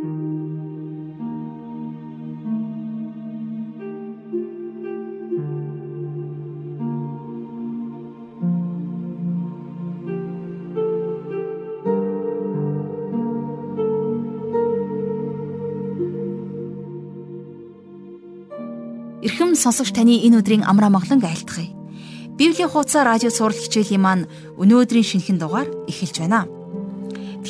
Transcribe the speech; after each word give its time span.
Эрхэм 0.00 0.16
сонсогч 19.52 19.92
таны 19.92 20.16
энэ 20.24 20.40
өдрийн 20.40 20.64
амраа 20.64 20.88
маглан 20.88 21.20
айлтгая. 21.20 21.68
Библийн 22.40 22.72
хуудасаар 22.72 23.20
радио 23.20 23.28
сурал 23.28 23.52
хичээлийн 23.52 24.00
маань 24.00 24.24
өнөөдрийн 24.56 25.04
шинэхэн 25.04 25.36
дугаар 25.36 25.68
эхэлж 25.84 26.24
байна. 26.24 26.48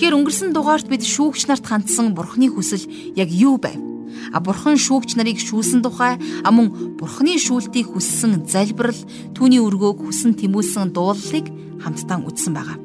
Тэгэхээр 0.00 0.16
өнгөрсөн 0.16 0.56
дугаарт 0.56 0.88
бид 0.88 1.04
шүүгч 1.04 1.44
нарт 1.44 1.68
хандсан 1.68 2.16
бурхны 2.16 2.48
хүсэл 2.48 2.88
яг 3.20 3.28
юу 3.28 3.60
байв? 3.60 3.76
А 4.32 4.40
бурхан 4.40 4.80
шүүгч 4.80 5.20
нарыг 5.20 5.36
шүүлсэн 5.36 5.84
тухай 5.84 6.16
а 6.16 6.48
мөн 6.48 6.96
бурхны 6.96 7.36
шүүлтийг 7.36 7.92
хүссэн 7.92 8.48
залбирал 8.48 8.96
түүний 9.36 9.60
өргөөг 9.60 10.00
хүсэн 10.00 10.40
тэмүүлсэн 10.40 10.96
дуулалыг 10.96 11.52
хамтдаа 11.84 12.16
үзсэн 12.16 12.52
байгаа. 12.56 12.80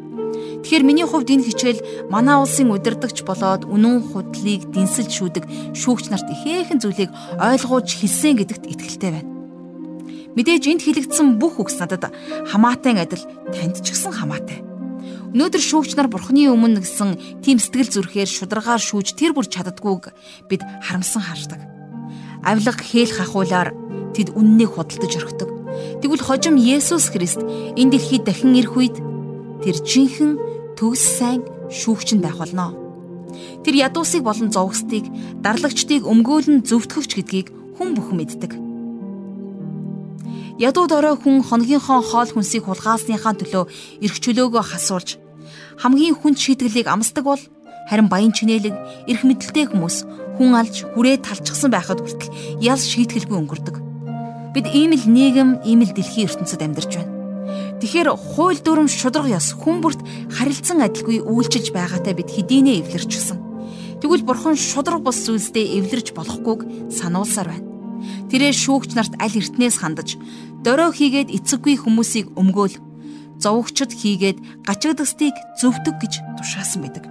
Тэгэхээр 0.60 0.84
миний 0.84 1.08
хувьд 1.08 1.32
энэ 1.32 1.48
хичээл 1.48 2.12
манай 2.12 2.36
улсын 2.36 2.68
удирдагч 2.76 3.24
болоод 3.24 3.64
үнэн 3.64 4.12
худлыг 4.12 4.68
дэнсэлж 4.76 5.12
шүүдэг 5.16 5.44
шүүгч 5.72 6.12
нарт 6.12 6.28
ихээхэн 6.28 6.84
зүйлийг 6.84 7.16
ойлгуулж 7.40 7.96
хэлсэн 7.96 8.44
гэдэгт 8.44 8.68
итгэлтэй 8.76 9.12
байна. 9.16 9.32
Мэдээж 10.36 10.68
энд 10.68 10.84
хэлэгдсэн 10.84 11.40
бүх 11.40 11.64
үгс 11.64 11.80
надад 11.80 12.12
хамаатай 12.52 13.00
адил 13.00 13.24
танд 13.56 13.80
ч 13.80 13.96
гэсэн 13.96 14.12
хамаатай. 14.12 14.65
Өнөөдөр 15.36 15.60
шүүгч 15.60 16.00
нар 16.00 16.08
бурхны 16.08 16.48
өмнө 16.48 16.80
гэсэн 16.80 17.44
тийм 17.44 17.60
сэтгэл 17.60 17.92
зүрхээр 17.92 18.30
шударгаар 18.32 18.80
шүүж 18.80 19.20
тэр 19.20 19.36
бүр 19.36 19.52
чаддгүйг 19.52 20.16
бид 20.48 20.64
харамсан 20.80 21.28
хардаг. 21.28 21.60
Авилга 22.40 22.80
хээл 22.80 23.12
хахуулаар 23.12 23.76
тэд 24.16 24.32
үннийг 24.32 24.80
худалдаж 24.80 25.12
орхидог. 25.12 25.52
Тэгвэл 26.00 26.24
хожим 26.24 26.56
Есүс 26.56 27.12
Христ 27.12 27.44
энэ 27.44 28.00
дэлхийд 28.00 28.24
дахин 28.24 28.56
ирэх 28.56 28.80
үед 28.80 28.96
тэр 29.60 29.76
жинхэнэ 29.76 30.40
төгс 30.80 31.04
сайн 31.04 31.44
шүүгч 31.68 32.16
нь 32.16 32.24
байх 32.24 32.40
болно. 32.40 32.72
Тэр 33.68 33.76
ядуусыг 33.76 34.24
болон 34.24 34.56
зовгстыг, 34.56 35.04
дарлагчдыг 35.44 36.08
өмгөөлн 36.08 36.64
зөвтгөгч 36.64 37.12
гэдгийг 37.12 37.48
хүн 37.76 37.92
бүхэн 37.92 38.16
мэддэг. 38.24 38.52
Ядуу 40.64 40.88
дорой 40.88 41.20
хүн 41.20 41.44
хоногийнхоо 41.44 42.00
хоол 42.00 42.32
хүнсийг 42.32 42.64
хулгаасныхаа 42.72 43.36
төлөө 43.36 43.68
эрх 44.00 44.18
чөлөөгөө 44.24 44.64
хасуулж 44.64 45.25
хамгийн 45.82 46.16
хүнд 46.16 46.38
шийтгэлийг 46.40 46.88
амсдаг 46.88 47.24
бол 47.26 47.44
харин 47.90 48.08
баян 48.10 48.32
чинэлэг 48.32 48.76
эрх 49.10 49.22
мэдэлтэй 49.24 49.70
хүмүүс 49.70 49.98
хүн 50.38 50.52
алж 50.56 50.84
хүрээ 50.96 51.24
талчсан 51.24 51.72
байхад 51.72 52.02
хүртэл 52.02 52.34
ял 52.60 52.80
шийтгэлгүй 52.80 53.38
өнгөрдөг. 53.40 53.76
Бид 54.56 54.68
ийм 54.72 54.96
л 54.96 55.06
нийгэм, 55.06 55.68
ийм 55.68 55.84
л 55.84 55.92
дэлхийн 55.92 56.32
ертөнцид 56.32 56.64
амьдарч 56.64 56.92
байна. 56.96 57.14
Тэгэхээр 57.80 58.10
хууль 58.16 58.60
дүрм 58.64 58.88
шудраг 58.88 59.28
ёс 59.28 59.52
хүн 59.52 59.84
бүрт 59.84 60.00
харилцан 60.32 60.80
адилгүй 60.80 61.28
үйлчилж 61.28 61.76
байгаатай 61.76 62.16
бид 62.16 62.32
хэдийнэ 62.32 62.80
эвлэрчсэн. 62.82 64.00
Тэгвэл 64.00 64.24
бурхан 64.24 64.56
шудраг 64.56 65.04
бус 65.04 65.20
зүйлсдээ 65.28 65.84
эвлэрж 65.84 66.16
болохгүйг 66.16 66.92
сануулсаар 66.92 67.52
байна. 67.52 67.68
Тэрээр 68.32 68.56
шүүгч 68.56 68.96
нарт 68.96 69.14
аль 69.20 69.36
эртнээс 69.36 69.78
хандаж 69.84 70.16
дөрөө 70.64 70.90
хийгээд 70.96 71.30
эцэггүй 71.36 71.76
хүмүүсийг 71.84 72.32
өмгөөл 72.40 72.80
зовгчд 73.46 73.94
хийгээд 73.94 74.66
гачигдагстыг 74.66 75.38
зөвтөг 75.62 75.96
гэж 76.02 76.14
тушаасан 76.42 76.82
байдаг. 76.82 77.06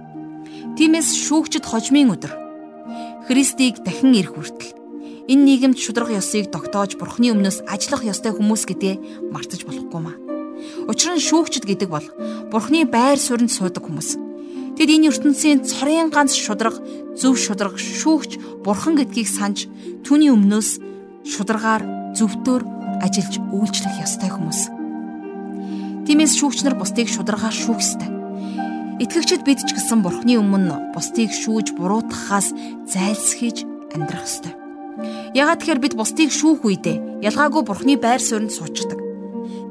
Тиймээс 0.75 1.15
шүүгчд 1.15 1.63
хожмын 1.63 2.11
өдөр 2.11 2.35
Христийг 3.31 3.79
дахин 3.87 4.11
ирэх 4.19 4.35
хүртэл 4.35 4.75
энэ 5.31 5.45
нийгэмд 5.47 5.79
шудраг 5.79 6.11
ёсыг 6.11 6.51
тогтоож 6.51 6.99
бурхны 6.99 7.31
өмнөөс 7.31 7.63
ажиллах 7.71 8.03
ёстой 8.03 8.35
хүмүүс 8.35 8.67
гэдгээ 8.67 8.95
мартаж 9.31 9.63
болохгүй 9.63 10.01
маа. 10.03 10.17
Учир 10.91 11.15
нь 11.15 11.23
шүүгчд 11.23 11.63
гэдэг 11.63 11.89
бол 11.89 12.07
Бурхны 12.51 12.83
байр 12.83 13.19
суурьнд 13.19 13.51
суудаг 13.51 13.87
хүмүүс. 13.87 14.19
Тэд 14.75 14.89
энэ 14.91 15.07
ертөнцийн 15.11 15.63
цорын 15.63 16.11
ганц 16.11 16.35
шудраг, 16.35 16.75
зөв 17.15 17.39
шудраг 17.39 17.79
шүүгч 17.79 18.63
Бурхан 18.63 18.99
гэдгийг 18.99 19.27
санаж 19.31 19.71
түүний 20.03 20.31
өмнөөс 20.35 20.79
шударгаар 21.23 21.83
зөвтөөр 22.15 22.63
ажиллаж 23.03 23.35
үйлчлэх 23.55 24.03
ёстой 24.03 24.31
хүмүүс. 24.31 24.74
Тиймээс 26.05 26.37
шүүгч 26.37 26.61
нар 26.61 26.77
бусдыг 26.77 27.09
шударгаар 27.09 27.49
шүүх 27.49 27.81
ёстой. 27.81 28.09
Итгэгчид 29.01 29.41
бид 29.41 29.65
ч 29.65 29.73
гэсэн 29.73 30.05
Бурхны 30.05 30.37
өмнө 30.37 30.93
бусдыг 30.93 31.33
шүүж 31.33 31.73
буруутгахаас 31.73 32.53
зайлсхийж 32.85 33.65
амьдрах 33.89 34.21
ёстой. 34.21 34.53
Ягаад 35.33 35.65
тэгэхээр 35.65 35.81
бид 35.81 35.93
бусдыг 35.97 36.29
шүүх 36.29 36.61
үедээ 36.61 37.25
ялгаагүй 37.25 37.65
Бурхны 37.65 37.97
байр 37.97 38.21
суурьнд 38.21 38.53
суучдаг. 38.53 39.01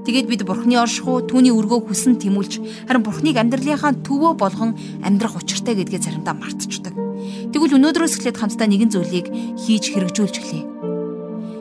Тэгээд 0.03 0.27
бид 0.27 0.43
Бурхны 0.43 0.75
оршихуу 0.75 1.23
түүний 1.23 1.55
өргөө 1.55 1.87
хүсэн 1.87 2.19
тэмүүлж 2.19 2.53
харин 2.91 3.06
Бурхныг 3.06 3.39
амьдралынхаа 3.39 3.94
төвөө 4.03 4.34
болгон 4.34 4.75
амьдрах 5.06 5.39
учиртай 5.39 5.78
гэдгээ 5.78 6.03
заримдаа 6.03 6.34
мартчихдаг. 6.34 6.99
Тэгвэл 7.55 7.78
өнөөдрөөс 7.78 8.19
эхлээд 8.19 8.43
хамтдаа 8.43 8.67
нэгэн 8.67 8.91
зүйлийг 8.91 9.31
хийж 9.55 9.94
хэрэгжүүлж 9.94 10.34
эхлэе. 10.43 10.67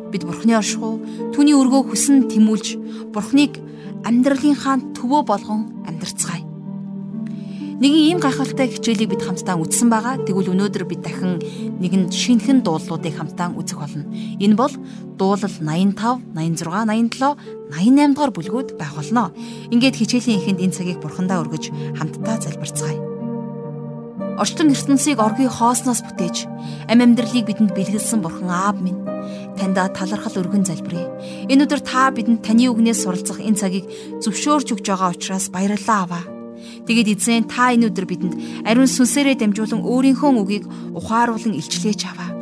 Бид 0.09 0.25
Бурхны 0.25 0.57
оршихуу 0.57 0.97
түүний 1.31 1.53
өргөө 1.53 1.94
хүсэн 1.94 2.28
тэмүүлж 2.28 2.67
Бурхныг 3.13 3.62
амьдралынхаа 4.03 4.77
төвөө 4.95 5.21
болгон 5.23 5.61
амьдрцгаая. 5.87 6.43
Нэгэн 7.83 8.03
ийм 8.15 8.19
гайхалтай 8.23 8.69
хичээлийг 8.71 9.11
бид 9.11 9.23
хамтдаа 9.25 9.59
үзсэн 9.59 9.89
байгаа. 9.91 10.21
Тэгвэл 10.23 10.55
өнөөдөр 10.55 10.85
бид 10.87 11.03
дахин 11.03 11.41
нэгэн 11.83 12.13
шинэхэн 12.13 12.63
дуулуудыг 12.63 13.11
хамтдаа 13.17 13.51
үзэх 13.59 13.75
болно. 13.75 14.07
Энэ 14.39 14.55
бол 14.55 14.71
дуулал 15.19 15.51
85, 15.51 16.23
86, 16.31 16.63
87, 16.63 17.35
88 17.75 18.15
дугаар 18.15 18.31
бүлгүүд 18.31 18.69
байх 18.79 18.93
болно. 18.95 19.35
Ингээд 19.67 19.99
хичээлийн 19.99 20.39
эхэнд 20.39 20.63
энэ 20.63 20.75
цагийг 20.79 20.99
бурхандаа 21.03 21.43
өргөж 21.43 21.75
хамтдаа 21.97 22.39
залбирцгаая. 22.39 22.99
Орчлон 24.39 24.71
ертөнцийг 24.71 25.19
оргийн 25.19 25.51
хоосноос 25.51 26.07
бүтээж 26.07 26.47
ам 26.87 27.03
амьдралыг 27.03 27.45
бидэнд 27.45 27.75
бэлгэлсэн 27.75 28.23
бурхан 28.23 28.47
аав 28.47 28.79
минь 28.79 29.12
таньда 29.57 29.89
талархал 29.89 30.39
өргөн 30.41 30.66
залбирая. 30.66 31.07
Энэ 31.50 31.63
өдөр 31.66 31.81
та 31.84 32.11
бидэнд 32.11 32.44
таны 32.45 32.69
үгнээс 32.69 33.03
суралцах 33.03 33.39
энэ 33.39 33.59
цагийг 33.59 33.85
зөвшөөрч 34.23 34.67
өгж 34.75 34.85
байгаа 34.88 35.13
учраас 35.13 35.50
баярлалаа 35.53 36.00
аваа. 36.06 36.23
Тэгээд 36.88 37.11
эзэн 37.16 37.47
та 37.47 37.72
энэ 37.73 37.91
өдөр 37.91 38.06
бидэнд 38.07 38.33
ариун 38.67 38.89
сүнсээрээ 38.89 39.39
дамжуулан 39.39 39.83
өөрийнхөө 39.83 40.31
үгийг 40.41 40.66
ухааруулan 40.95 41.56
илчлээч 41.56 42.01
аваа. 42.07 42.33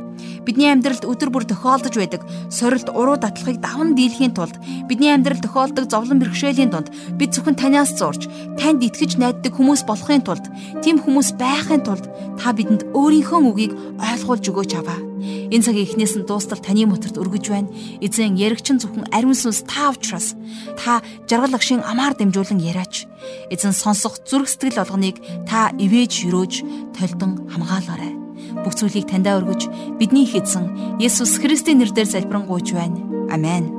Бидний 0.42 0.74
амьдралд 0.74 1.06
өдөр 1.06 1.30
бүр 1.30 1.46
тохиолдож 1.46 1.94
байдаг 1.94 2.26
сорилт 2.50 2.90
уруу 2.90 3.18
датлахыг 3.22 3.62
даван 3.62 3.94
дийлхийн 3.94 4.34
тулд 4.34 4.58
бидний 4.90 5.14
амьдралд 5.14 5.46
тохиолдог 5.46 5.86
зовлон 5.86 6.18
бэрхшээлийн 6.18 6.74
дунд 6.74 6.90
бид 7.14 7.38
зөвхөн 7.38 7.62
танаас 7.62 7.94
зурж 7.94 8.26
танд 8.58 8.82
итгэж 8.82 9.22
найддаг 9.22 9.54
хүмүүс 9.54 9.86
болохын 9.86 10.26
тулд 10.26 10.50
тийм 10.82 10.98
хүмүүс 10.98 11.38
байхын 11.38 11.86
тулд 11.86 12.10
та 12.42 12.58
бидэнд 12.58 12.90
өөрийнхөө 12.90 13.40
үгийг 13.54 13.74
ойлгуулж 14.02 14.46
өгөөч 14.50 14.74
аваа. 14.82 15.11
Энэ 15.52 15.64
цагийн 15.64 15.88
эхнээс 15.88 16.14
нь 16.20 16.28
дуустал 16.28 16.60
таны 16.60 16.86
моторт 16.86 17.20
өргөж 17.20 17.46
байна. 17.52 17.72
Эзэн 18.02 18.36
яригчин 18.36 18.80
зөвхөн 18.80 19.12
ариун 19.12 19.36
сүнс 19.36 19.64
та 19.68 19.92
учраас 19.92 20.36
та 20.80 21.02
жаргал 21.30 21.56
агшийн 21.56 21.84
амаар 21.84 22.16
дамжуулан 22.16 22.60
яриач. 22.60 23.08
Эзэн 23.52 23.74
сонсох 23.76 24.24
зүрх 24.24 24.48
сэтгэл 24.50 24.84
олгоныг 24.84 25.18
та 25.50 25.72
ивэж 25.76 26.28
юрөөж 26.28 26.54
толдон 26.96 27.48
хамгаалаарай 27.52 28.22
бүх 28.64 28.76
зүйлийг 28.76 29.08
таньдаа 29.08 29.40
өргөж 29.40 29.72
бидний 30.00 30.28
их 30.28 30.36
эзэн 30.36 31.00
Есүс 31.00 31.40
Христийн 31.40 31.80
нэрээр 31.80 32.10
залбирanгуйч 32.10 32.74
байна. 32.76 33.00
Амен. 33.32 33.72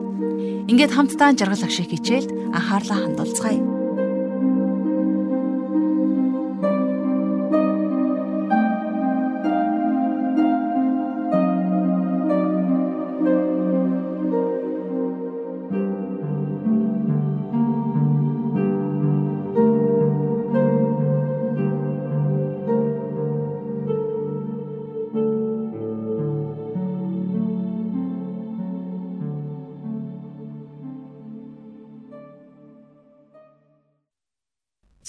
Ингээд 0.71 0.95
хамтдаа 0.95 1.37
жаргал 1.37 1.65
ах 1.67 1.73
шиг 1.73 1.91
хичээлд 1.93 2.31
анхаарлаа 2.57 2.99
хандуулцгаая. 3.05 3.82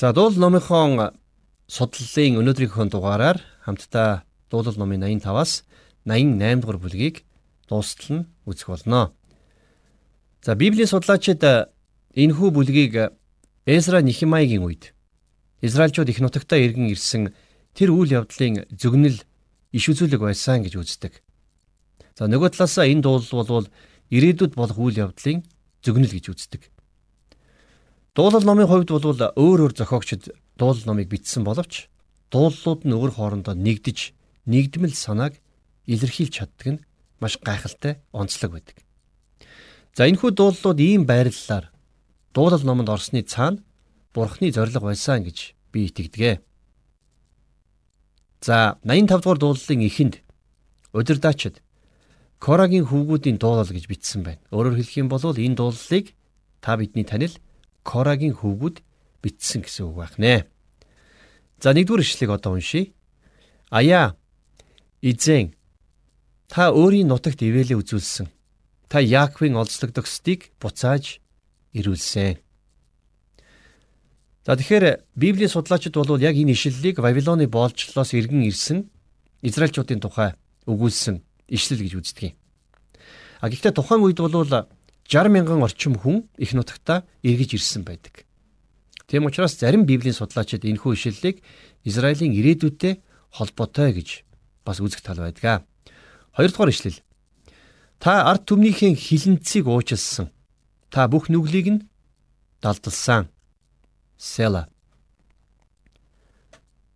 За 0.03 0.09
дуул 0.11 0.35
номынхон 0.35 0.97
судлалын 1.71 2.35
өнөөдрийнхөө 2.41 2.89
дугаараар 2.91 3.37
хамтдаа 3.63 4.25
дуулал 4.51 4.75
номын 4.75 4.99
85-аас 4.99 5.63
88 6.03 6.59
дугаар 6.59 6.79
бүлгийг 6.83 7.21
дуустал 7.71 8.11
нь 8.11 8.27
үзэх 8.43 8.67
болно. 8.67 9.15
За 10.43 10.59
Библийн 10.59 10.91
судлаачид 10.91 11.47
энэхүү 12.19 12.49
бүлгийг 12.51 13.15
Эзра 13.63 14.03
Нихимайгийн 14.03 14.67
үед 14.67 14.91
Израильчууд 15.63 16.11
их 16.11 16.19
нутагтаа 16.19 16.59
иргэн 16.59 16.91
ирсэн 16.91 17.31
тэр 17.71 17.95
үйл 17.95 18.11
явдлын 18.11 18.67
зөгнөл 18.75 19.23
иш 19.71 19.85
үзүүлэг 19.87 20.19
байсан 20.19 20.67
гэж 20.67 20.83
үздэг. 20.83 21.23
За 22.19 22.27
нөгөө 22.27 22.51
талаасаа 22.51 22.91
энэ 22.91 23.07
дуулал 23.07 23.47
бол 23.47 23.67
ирээдүйд 24.11 24.51
болох 24.59 24.75
үйл 24.75 24.99
явдлын 24.99 25.47
зөгнөл 25.79 26.11
гэж 26.11 26.27
үздэг. 26.27 26.72
Дуулал 28.13 28.45
номын 28.45 28.69
хувьд 28.69 28.93
бол 28.93 29.01
өөр 29.01 29.59
өөр 29.65 29.73
зохиогчид 29.73 30.29
дуулал 30.53 30.85
номыг 30.85 31.09
бичсэн 31.09 31.41
боловч 31.41 31.89
дуулалууд 32.29 32.85
нь 32.85 32.93
өөр 32.93 33.11
хоорондоо 33.17 33.57
нэгдэж 33.57 34.13
нэгдмэл 34.45 34.93
санааг 34.93 35.41
илэрхийлж 35.89 36.33
чаддаг 36.37 36.67
нь 36.77 36.83
маш 37.17 37.41
гайхалтай 37.41 38.05
онцлог 38.13 38.53
байдаг. 38.53 38.77
За 39.97 40.05
энэхүү 40.05 40.29
дуулалууд 40.29 40.77
ийм 40.77 41.09
байрлалаар 41.09 41.73
дуулал 42.37 42.61
номонд 42.61 42.93
орсны 42.93 43.25
цаана 43.25 43.65
Бурхны 44.13 44.53
зориг 44.53 44.77
байсан 44.77 45.25
гэж 45.25 45.57
би 45.73 45.89
итгэдэг. 45.89 46.45
За 48.45 48.77
85 48.85 49.25
дугаар 49.25 49.39
дуулалын 49.41 49.89
эхэнд 49.89 50.21
удирдаачид 50.93 51.65
Корагийн 52.37 52.85
хүүгүүдийн 52.85 53.41
дуулал 53.41 53.73
гэж 53.73 53.89
бичсэн 53.89 54.21
байна. 54.21 54.43
Өөрөөр 54.53 54.77
хэлэх 54.77 55.01
юм 55.01 55.09
бол 55.09 55.33
энэ 55.33 55.57
дуулалыг 55.57 56.13
та 56.61 56.77
бидний 56.77 57.09
танил 57.09 57.33
Корагийн 57.83 58.35
хүүгүүд 58.39 58.81
бичсэн 59.23 59.61
гэсэн 59.63 59.91
үг 59.91 59.95
байх 59.99 60.15
нэ. 60.19 60.47
За 61.59 61.71
нэгдүгээр 61.71 62.03
ишлэгийг 62.03 62.31
одоо 62.31 62.59
уншийе. 62.59 62.91
Аяа 63.71 64.15
эзэн 65.03 65.55
та 66.51 66.71
өөрийн 66.71 67.07
нутагт 67.07 67.43
ивэлээ 67.43 67.79
үзүүлсэн. 67.79 68.27
Та 68.91 68.99
Яаковын 68.99 69.59
олзлогдохстыг 69.59 70.51
буцааж 70.59 71.23
ирүүлсэн. 71.71 72.39
За 74.43 74.59
тэгэхээр 74.59 75.03
Библийн 75.15 75.49
судлаачид 75.49 75.95
бол 75.95 76.19
яг 76.19 76.35
энэ 76.35 76.51
ишлэлийг 76.51 76.99
Вавилоны 76.99 77.47
боолчлолоос 77.47 78.11
иргэн 78.11 78.43
ирсэн 78.43 78.91
Израильчуудын 79.41 80.03
тухай 80.03 80.35
өгүүлсэн 80.67 81.23
ишлэл 81.47 81.83
гэж 81.83 81.93
үздэг 81.95 82.23
юм. 82.31 82.35
А 83.39 83.47
гэхдээ 83.47 83.71
тухайн 83.71 84.03
үед 84.03 84.19
бол 84.19 84.67
60 85.07 85.31
мянган 85.31 85.63
орчим 85.63 85.95
хүн 85.95 86.27
их 86.37 86.53
нутагта 86.53 87.03
эргэж 87.23 87.59
ирсэн 87.59 87.83
байдаг. 87.83 88.25
Тийм 89.07 89.25
учраас 89.25 89.59
зарим 89.59 89.85
Библийн 89.85 90.15
судлаачид 90.15 90.65
энэхүү 90.65 90.93
ишлэлийг 90.95 91.43
Израилийн 91.83 92.33
ирээдүйтэй 92.33 93.03
холбоотой 93.31 93.93
гэж 93.93 94.23
бас 94.65 94.79
үзэх 94.79 95.01
тал 95.01 95.19
байдаг. 95.19 95.67
Хоёрдугаар 96.31 96.71
ишлэл. 96.71 97.03
Та 97.99 98.27
ард 98.31 98.47
түмнийхээ 98.47 98.95
хилэнцгийг 98.95 99.67
уучлсан. 99.67 100.31
Та 100.89 101.07
бүх 101.07 101.27
нүглийг 101.29 101.67
нь 101.67 101.83
далдалсан 102.63 103.27
Села. 104.17 104.69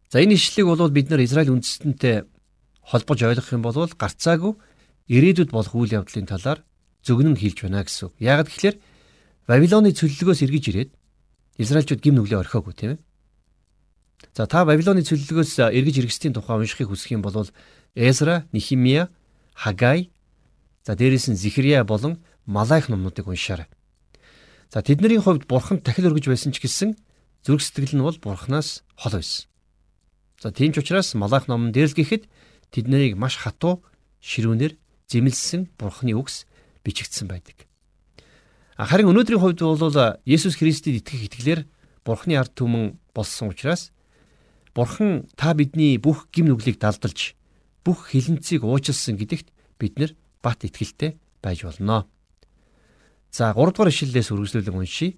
За 0.10 0.24
энэ 0.24 0.40
ишлэлийг 0.40 0.68
бол 0.68 0.90
бид 0.90 1.10
нар 1.10 1.20
Израиль 1.20 1.52
үндэстэнтэй 1.52 2.24
холбож 2.82 3.20
ойлгох 3.20 3.52
юм 3.52 3.62
бол 3.62 3.76
гарцаагүй 3.76 4.56
ирээдүйд 5.12 5.52
болох 5.52 5.76
үйл 5.76 6.00
явдлын 6.00 6.28
талаар 6.28 6.64
зөвгнөн 7.08 7.40
хэлж 7.40 7.64
байна 7.64 7.88
гэсэн. 7.88 8.12
Яг 8.20 8.52
тэгэхээр 8.52 8.76
Вавилоны 9.48 9.96
цөллөгөөс 9.96 10.44
эргэж 10.44 10.64
ирээд 10.76 10.92
Израильчууд 11.58 12.04
гим 12.04 12.20
нүглээ 12.20 12.44
орхиогүй 12.44 12.74
тийм 12.76 12.92
ээ. 12.96 13.02
За 14.36 14.44
та 14.46 14.68
Вавилоны 14.68 15.08
цөллөгөөс 15.08 15.72
эргэж 15.72 15.96
иргэсдийн 16.04 16.36
тухай 16.36 16.60
уншихыг 16.60 16.92
хүсэх 16.92 17.16
юм 17.16 17.24
бол 17.24 17.48
Эзра, 17.96 18.46
Нехимия, 18.52 19.10
Хагай, 19.56 20.12
за 20.86 20.94
дээрээс 21.00 21.32
нь 21.32 21.40
Зихрия 21.40 21.84
болон 21.88 22.20
Малайх 22.46 22.92
номнуудыг 22.92 23.28
уншаарай. 23.28 23.68
За 24.70 24.84
тэдний 24.84 25.18
хувьд 25.18 25.48
бурхан 25.48 25.80
дахил 25.80 26.12
өргөж 26.12 26.28
байсан 26.28 26.52
ч 26.52 26.60
гэсэн 26.60 27.00
Зүрх 27.48 27.64
сэтгэл 27.64 27.96
нь 27.98 28.04
бол 28.04 28.20
бурхнаас 28.20 28.84
хол 29.00 29.16
байсан. 29.16 29.48
За 30.44 30.52
тийм 30.52 30.76
ч 30.76 30.84
учраас 30.84 31.16
Малах 31.16 31.48
номон 31.48 31.72
дээр 31.72 31.90
л 31.90 31.98
гэхэд 31.98 32.28
тэд 32.70 32.86
нарыг 32.92 33.16
маш 33.16 33.40
хатуу 33.40 33.82
ширүүнээр 34.20 34.76
зэмлсэн 35.08 35.72
бурхны 35.80 36.14
үгс 36.14 36.46
бичигдсэн 36.88 37.28
байдаг. 37.28 37.68
Харин 38.80 39.12
өнөөдрийн 39.12 39.42
хувьд 39.44 39.60
бол 39.60 40.16
Есүс 40.24 40.56
Христэд 40.56 41.04
итгэх 41.04 41.28
итгэлээр 41.28 41.62
бурхны 42.08 42.40
ард 42.40 42.56
түмэн 42.56 42.96
болсон 43.12 43.52
учраас 43.52 43.92
бурхан 44.72 45.28
та 45.36 45.52
бидний 45.58 45.98
бүх 45.98 46.32
гим 46.32 46.48
нүглийг 46.48 46.80
далдалж 46.80 47.36
бүх 47.84 48.14
хилэнцгийг 48.14 48.64
уучлсан 48.64 49.18
гэдэгт 49.18 49.50
бид 49.82 49.94
нар 50.00 50.12
бат 50.46 50.62
итгэлтэй 50.64 51.18
байж 51.42 51.66
болно. 51.66 52.06
За 53.34 53.52
3 53.52 53.74
дугаар 53.74 53.90
ишлэлээс 53.90 54.32
үргэлжлүүлэн 54.32 54.78
уншийе. 54.78 55.18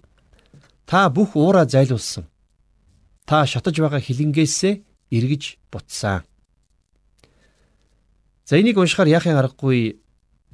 Та 0.87 1.11
бүх 1.11 1.35
уураа 1.35 1.67
зайлуулсан. 1.67 2.25
Та 3.27 3.45
шатаж 3.45 3.75
байгаа 3.77 3.99
хилэнгээсээ 3.99 4.81
эргэж 5.11 5.59
бутсан. 5.69 6.23
За 8.47 8.57
энийг 8.57 8.79
уншихаар 8.79 9.11
яахын 9.11 9.37
аргагүй 9.37 10.01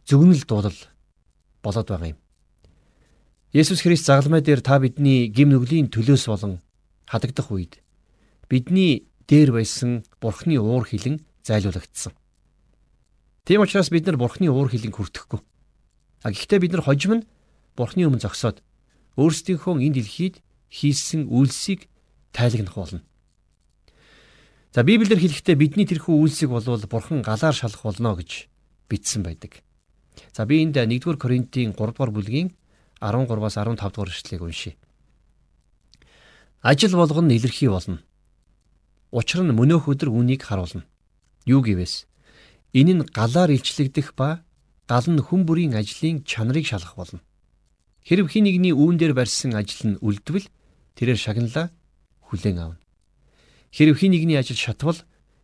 зөвнөл 0.04 0.44
дуулал 0.44 0.80
болоод 1.66 1.90
байгаа 1.90 2.14
юм. 2.14 2.20
Есүс 3.50 3.82
Христ 3.82 4.06
загалмай 4.06 4.46
дээр 4.46 4.62
та 4.62 4.78
бидний 4.78 5.26
гим 5.34 5.50
нүглийн 5.50 5.90
төлөөс 5.90 6.30
болон 6.30 6.62
хадагдах 7.10 7.50
үед 7.50 7.82
бидний 8.50 9.10
дээр 9.26 9.52
байсан 9.58 10.06
Бурхны 10.22 10.62
уур 10.62 10.86
хилэн 10.86 11.26
зайлуулагдсан. 11.42 12.14
Тийм 13.46 13.62
учраас 13.62 13.90
бид 13.90 14.06
нар 14.06 14.18
Бурхны 14.18 14.50
уур 14.50 14.70
хилэнг 14.70 14.94
хүртэхгүй. 14.94 15.42
А 16.22 16.30
гэхдээ 16.30 16.60
бид 16.62 16.74
нар 16.78 16.86
хожим 16.86 17.14
нь 17.22 17.28
Бурхны 17.74 18.06
өмнө 18.06 18.22
зогсоод 18.22 18.62
өөрсдийнхөө 19.18 19.82
энэ 19.82 19.98
дэлхийд 20.04 20.36
хийсэн 20.70 21.32
үйлсийг 21.32 21.88
тайлагнах 22.36 22.76
болно. 22.76 23.02
За 24.76 24.84
Библиэр 24.84 25.16
хэлэхдээ 25.16 25.56
бидний 25.56 25.88
тэрхүү 25.88 26.20
үйлсийг 26.20 26.52
болвол 26.52 26.84
бурхан 26.92 27.24
галаар 27.24 27.56
шалах 27.56 27.80
болно 27.80 28.12
гэж 28.20 28.52
бичсэн 28.92 29.24
байдаг. 29.24 29.64
За 30.34 30.46
би 30.46 30.64
энд 30.64 30.78
1-р 30.78 31.18
Коринтын 31.18 31.74
3-р 31.74 32.12
бүлгийн 32.12 32.54
13-аас 33.02 33.58
15-р 33.58 34.10
эшлэлийг 34.10 34.42
уншийе. 34.42 34.76
Ажил 36.62 36.96
болгон 36.96 37.30
илэрхий 37.30 37.70
болно. 37.70 38.02
Учир 39.12 39.44
нь 39.44 39.54
мөнөөх 39.54 39.86
өдөр 39.86 40.10
үнийг 40.10 40.42
харуулна. 40.44 40.84
Юу 41.46 41.62
гэвээс 41.62 42.08
энэ 42.74 42.94
нь 42.98 43.08
галаар 43.14 43.54
илчлэгдэх 43.54 44.18
ба 44.18 44.42
гал 44.90 45.06
нь 45.08 45.22
хүн 45.22 45.46
бүрийн 45.46 45.78
ажлын 45.78 46.26
чанарыг 46.26 46.66
шалгах 46.66 46.96
болно. 46.98 47.22
Хэрв 48.02 48.28
хин 48.30 48.50
нэгний 48.50 48.74
үүн 48.74 48.98
дээр 48.98 49.14
барьсан 49.14 49.54
ажил 49.54 49.96
нь 49.96 50.00
үлдвэл 50.02 50.50
тэрээр 50.98 51.20
шагналаа 51.22 51.70
хүлээн 52.28 52.58
авна. 52.60 52.82
Хэрв 53.72 53.98
хин 53.98 54.12
нэгний 54.14 54.38
ажил 54.38 54.58
шатвал 54.58 54.98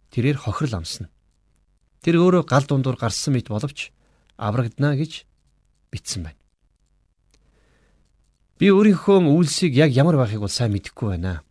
тэрээр 0.10 0.38
хохирол 0.42 0.82
амсна. 0.82 1.10
Тэр 2.02 2.18
өөрөө 2.18 2.44
гал 2.50 2.66
дундуур 2.66 2.98
гарсан 2.98 3.34
мэт 3.34 3.48
боловч 3.50 3.94
аврагдана 4.42 4.98
гэж 4.98 5.30
бичсэн 5.94 6.26
байна. 6.26 6.40
Би 8.58 8.74
өөрийнхөө 8.74 9.22
үйлсийг 9.22 9.78
яг 9.78 9.94
ямар 9.94 10.18
байхыг 10.18 10.42
бол 10.42 10.50
сайн 10.50 10.74
мэдэхгүй 10.74 11.14
байна. 11.14 11.46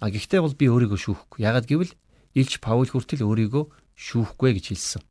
А 0.00 0.12
гэхдээ 0.12 0.40
бол 0.44 0.52
би 0.52 0.68
өөрийгөө 0.68 1.00
шүүхгүй. 1.00 1.40
Яагад 1.40 1.68
гэвэл 1.68 1.92
Илч 2.36 2.60
Паул 2.60 2.88
хүртэл 2.88 3.24
өөрийгөө 3.24 3.64
шүүхгүй 3.96 4.50
гэж 4.56 4.72
хэлсэн. 4.72 5.02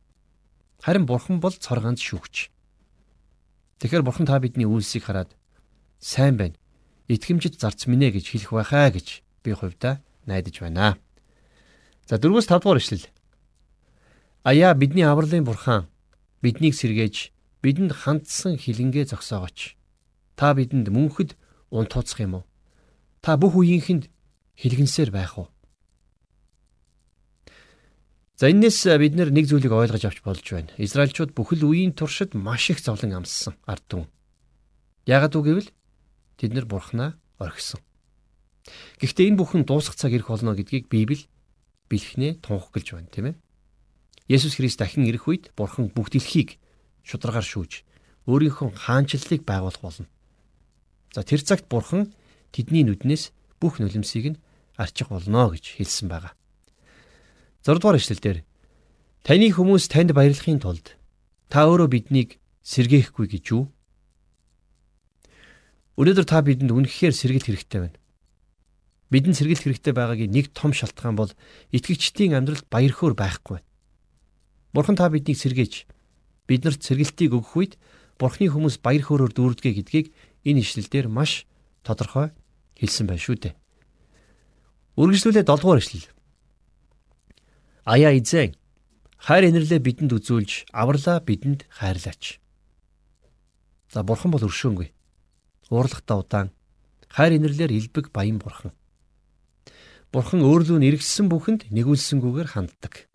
Харин 0.82 1.06
бурхан 1.06 1.38
бол 1.38 1.54
цоргаанд 1.54 2.02
шүүгч. 2.02 2.50
Тэгэхээр 3.82 4.02
бурхан 4.06 4.26
та 4.26 4.42
бидний 4.42 4.66
үйлсийг 4.66 5.06
хараад 5.06 5.34
сайн 6.02 6.38
байна. 6.38 6.58
Итгэмжид 7.06 7.62
зарц 7.62 7.86
минь 7.86 8.10
гэж 8.10 8.26
хэлэх 8.26 8.52
байхаа 8.54 8.90
гэж 8.90 9.22
би 9.46 9.54
хувьдаа 9.54 10.02
найдаж 10.26 10.58
байна. 10.58 10.98
За 12.10 12.18
4-5 12.18 12.62
дугаар 12.62 12.82
ишлэл. 12.82 13.06
Аяа 14.44 14.74
бидний 14.74 15.06
авралын 15.06 15.46
бурхан 15.46 15.86
биднийг 16.42 16.76
сэргээж 16.76 17.32
бидэнд 17.62 17.94
хандсан 17.94 18.58
хилэнгээ 18.58 19.14
зогсоогооч. 19.14 19.78
Та 20.36 20.54
бидэнд 20.58 20.90
мөнхөд 20.90 21.38
унтууцах 21.70 22.20
юм 22.26 22.42
уу? 22.42 22.46
Та 23.22 23.38
бүх 23.38 23.54
үеийнхэнд 23.56 24.10
хилгэнсээр 24.58 25.14
байх 25.14 25.38
уу? 25.38 25.48
За 28.42 28.50
энэс 28.50 28.90
бид 28.98 29.14
нэг 29.14 29.46
зүйлийг 29.46 29.70
ойлгож 29.70 30.02
авч 30.02 30.26
болж 30.26 30.42
байна. 30.42 30.74
Израильчууд 30.82 31.38
бүхэл 31.38 31.62
үеийн 31.62 31.94
туршид 31.94 32.34
маш 32.34 32.74
их 32.74 32.82
зовлон 32.82 33.22
амссан 33.22 33.54
ард 33.70 33.86
түмэн. 33.86 34.10
Яагаад 35.06 35.38
үг 35.38 35.46
гэвэл 35.46 35.70
тэд 36.42 36.58
нар 36.58 36.66
бурхнаа 36.66 37.22
орхисон. 37.38 37.86
Гэхдээ 38.98 39.30
энэ 39.30 39.38
бүхэн 39.38 39.62
дуусах 39.70 39.94
цаг 39.94 40.18
ирэх 40.18 40.34
болно 40.34 40.58
гэдгийг 40.58 40.90
Библи 40.90 41.30
бэлхнээ 41.86 42.42
тунхаглаж 42.42 42.88
байна, 42.98 43.14
тийм 43.14 43.26
ээ. 43.30 43.36
Есүс 44.28 44.58
Христ 44.58 44.80
дахин 44.80 45.08
ирэх 45.08 45.28
үед 45.28 45.50
бурхан 45.58 45.90
бүх 45.90 46.12
дэлхийг 46.12 46.60
шударгаар 47.06 47.46
шүүж 47.46 47.86
өөрийнхөө 48.30 48.70
хаанчлалыг 48.78 49.42
байгуулах 49.48 49.82
болно. 49.82 50.08
За 51.14 51.24
тэр 51.26 51.42
цагт 51.42 51.66
бурхан 51.66 52.14
тэдний 52.54 52.86
нүднээс 52.86 53.34
бүх 53.60 53.82
нулимсыг 53.82 54.38
нь 54.38 54.42
арчих 54.78 55.10
болно 55.10 55.50
гэж 55.50 55.78
хэлсэн 55.78 56.08
байгаа. 56.08 56.34
6 57.66 57.82
дугаар 57.82 58.00
эшлэлдэр 58.00 58.46
таны 59.26 59.48
хүмүүс 59.54 59.86
танд 59.90 60.14
баярлахын 60.18 60.62
тулд 60.62 60.98
та 61.50 61.66
өөрөө 61.70 61.90
биднийг 61.90 62.42
сэргээхгүй 62.66 63.28
гэж 63.30 63.44
юу? 63.54 63.70
Өнөөдөр 66.00 66.26
та 66.26 66.42
бидэнд 66.42 66.74
үнэхээр 66.74 67.14
сэргэлт 67.14 67.46
хэрэгтэй 67.50 67.80
байна. 67.86 68.00
Бидэнд 69.12 69.38
сэргэлт 69.38 69.66
хэрэгтэй 69.68 69.94
байгаагийн 69.94 70.32
нэг 70.32 70.56
том 70.56 70.74
шалтгаан 70.74 71.20
бол 71.20 71.32
итгэгчдийн 71.76 72.34
амьдралд 72.34 72.66
баяр 72.72 72.96
хөөр 72.96 73.14
байхгүй 73.14 73.60
байна. 73.60 73.71
Бурхан 74.74 74.96
та 74.96 75.12
биднийг 75.12 75.38
сэргээж 75.38 75.86
биднэрт 76.48 76.82
сэргэлтийг 76.84 77.36
өгөх 77.36 77.56
үед 77.60 77.74
Бурхны 78.20 78.48
хүмүүс 78.48 78.80
баяр 78.80 79.04
хөөрөөр 79.04 79.34
дүүрдэгэ 79.34 79.72
гэдгийг 79.82 80.08
энэ 80.46 80.62
ишлэлдэр 80.62 81.10
маш 81.10 81.50
тодорхой 81.82 82.30
хэлсэн 82.78 83.10
байна 83.10 83.22
шүү 83.22 83.38
дээ. 83.42 83.54
Үргэлжлүүлээ 84.96 85.42
7 85.42 85.58
дугаар 85.58 85.82
ишлэл. 85.82 86.06
Аяа 87.82 88.14
эзэн 88.14 88.54
хайр 89.18 89.50
инэрлээ 89.50 89.82
бидэнд 89.82 90.14
үзүүлж 90.14 90.70
авралаа 90.70 91.18
бидэнд 91.22 91.66
хайрлаач. 91.70 92.38
За 93.90 94.06
бурхан 94.06 94.32
бол 94.32 94.46
өршөөнгүй. 94.46 94.94
Уурлагтай 95.74 96.18
удаан 96.18 96.48
хайр 97.10 97.42
инэрлэр 97.42 97.74
илбэг 97.74 98.14
баян 98.14 98.38
бурхан. 98.38 98.72
Бурхан 100.14 100.46
өөрлөө 100.46 100.78
нь 100.78 100.88
эргэсэн 100.90 101.28
бүхэнд 101.32 101.72
нэгүүлсэнгүйгээр 101.74 102.50
ханддаг. 102.54 103.11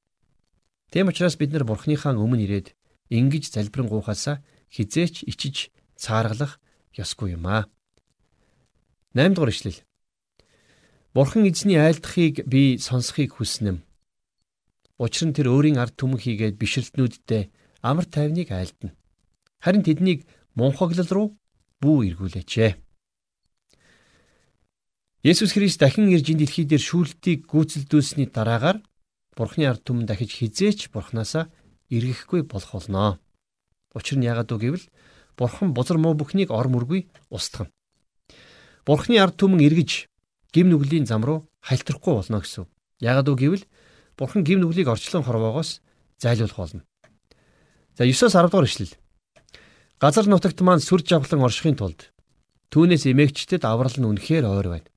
Тийм 0.97 1.12
учраас 1.12 1.37
бид 1.37 1.53
нар 1.53 1.69
бурхныхаа 1.69 2.17
өмнө 2.17 2.49
ирээд 2.49 2.73
ингэж 3.12 3.53
залбирanгуухаасаа 3.53 4.41
хизээч 4.73 5.29
ичиж 5.29 5.69
цааргалах 5.93 6.57
ёсгүй 6.97 7.37
юм 7.37 7.45
аа. 7.45 7.69
8 9.12 9.37
дугаар 9.37 9.53
ишлэл. 9.53 9.85
Бурхан 11.12 11.45
эзний 11.45 11.76
айлдахыг 11.76 12.49
би 12.49 12.81
сонсхийг 12.81 13.37
хүснэм. 13.37 13.85
Учир 14.97 15.29
нь 15.29 15.37
тэр 15.37 15.53
өөрийн 15.53 15.76
ард 15.76 16.00
түмэн 16.00 16.17
хийгээд 16.17 16.57
бишрэлтнүүддээ 16.57 17.43
амар 17.85 18.09
тайвныг 18.09 18.49
айлдана. 18.49 18.97
Харин 19.61 19.85
тэднийг 19.85 20.25
мунхаглал 20.57 21.12
руу 21.12 21.29
бүү 21.85 22.17
эргүүлээч. 22.17 22.53
Есүс 25.29 25.53
Христ 25.53 25.76
дахин 25.76 26.09
ирж 26.09 26.33
энэ 26.33 26.49
дэлхий 26.49 26.65
дээр 26.65 26.81
шүүлтийг 26.81 27.45
гүйцэлдүүлсэний 27.53 28.33
дараагаар 28.33 28.81
Бурхны 29.37 29.69
ард 29.69 29.85
түмэн 29.85 30.09
дахиж 30.09 30.33
хизээч 30.40 30.88
Бурханасаа 30.88 31.52
эргэхгүй 31.93 32.49
болох 32.49 32.73
болно. 32.73 33.21
Учир 33.93 34.16
нь 34.16 34.25
яагаад 34.25 34.49
вэ 34.49 34.59
гэвэл 34.59 34.87
Бурхан 35.37 35.76
бузар 35.76 36.00
муу 36.00 36.16
бүхнийг 36.16 36.49
ор 36.49 36.73
мөргүй 36.73 37.12
устгана. 37.28 37.69
Бурхны 38.88 39.21
ард 39.21 39.37
түмэн 39.37 39.61
эргэж 39.61 40.09
гим 40.57 40.73
нүглийн 40.73 41.05
зам 41.05 41.21
руу 41.21 41.45
хальтрахгүй 41.61 42.16
болно 42.16 42.40
гэсэн. 42.40 42.64
Яагаад 43.05 43.28
вэ 43.28 43.37
гэвэл 43.37 43.64
Бурхан 44.16 44.40
гим 44.40 44.64
нүглийг 44.64 44.88
орчлон 44.88 45.21
хорвоогоос 45.21 45.85
зайлуулах 46.16 46.57
болно. 46.57 46.83
За 47.93 48.09
9-оос 48.09 48.33
10 48.33 48.49
дугаар 48.49 48.64
ишлэл. 48.64 48.97
Газар 50.00 50.25
нутагт 50.25 50.61
маань 50.64 50.81
сүр 50.81 51.05
жавхлан 51.05 51.45
оршихын 51.45 51.76
тулд 51.76 52.12
түүнээс 52.73 53.05
эмээгчдэд 53.12 53.64
аврал 53.69 53.93
нь 53.97 54.09
үнэхээр 54.09 54.45
ойр 54.49 54.69
байна. 54.69 54.88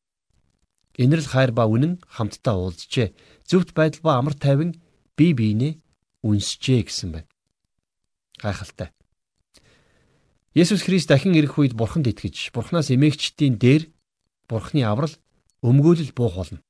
Инэрл 1.00 1.28
хайр 1.28 1.52
ба 1.56 1.64
үнэн 1.64 2.04
хамтдаа 2.08 2.60
уулзжээ. 2.60 3.16
Зөвхт 3.50 3.74
байдал 3.74 4.02
ба 4.06 4.12
амар 4.22 4.38
тайван 4.38 4.78
бие 5.18 5.34
биенээ 5.34 5.82
үнсжээ 6.22 6.86
гэсэн 6.86 7.10
байна. 7.18 7.30
Гайхалтай. 8.38 8.94
Есүс 10.54 10.86
Христ 10.86 11.10
дахин 11.10 11.34
ирэх 11.34 11.58
үед 11.58 11.74
Бурханд 11.74 12.06
итгэж, 12.06 12.54
Бурханаас 12.54 12.94
эмээгчдийн 12.94 13.58
дээр 13.58 13.90
Бурханы 14.46 14.86
аврал 14.86 15.18
өмгөөлөл 15.66 16.14
буух 16.14 16.38
болно. 16.38 16.62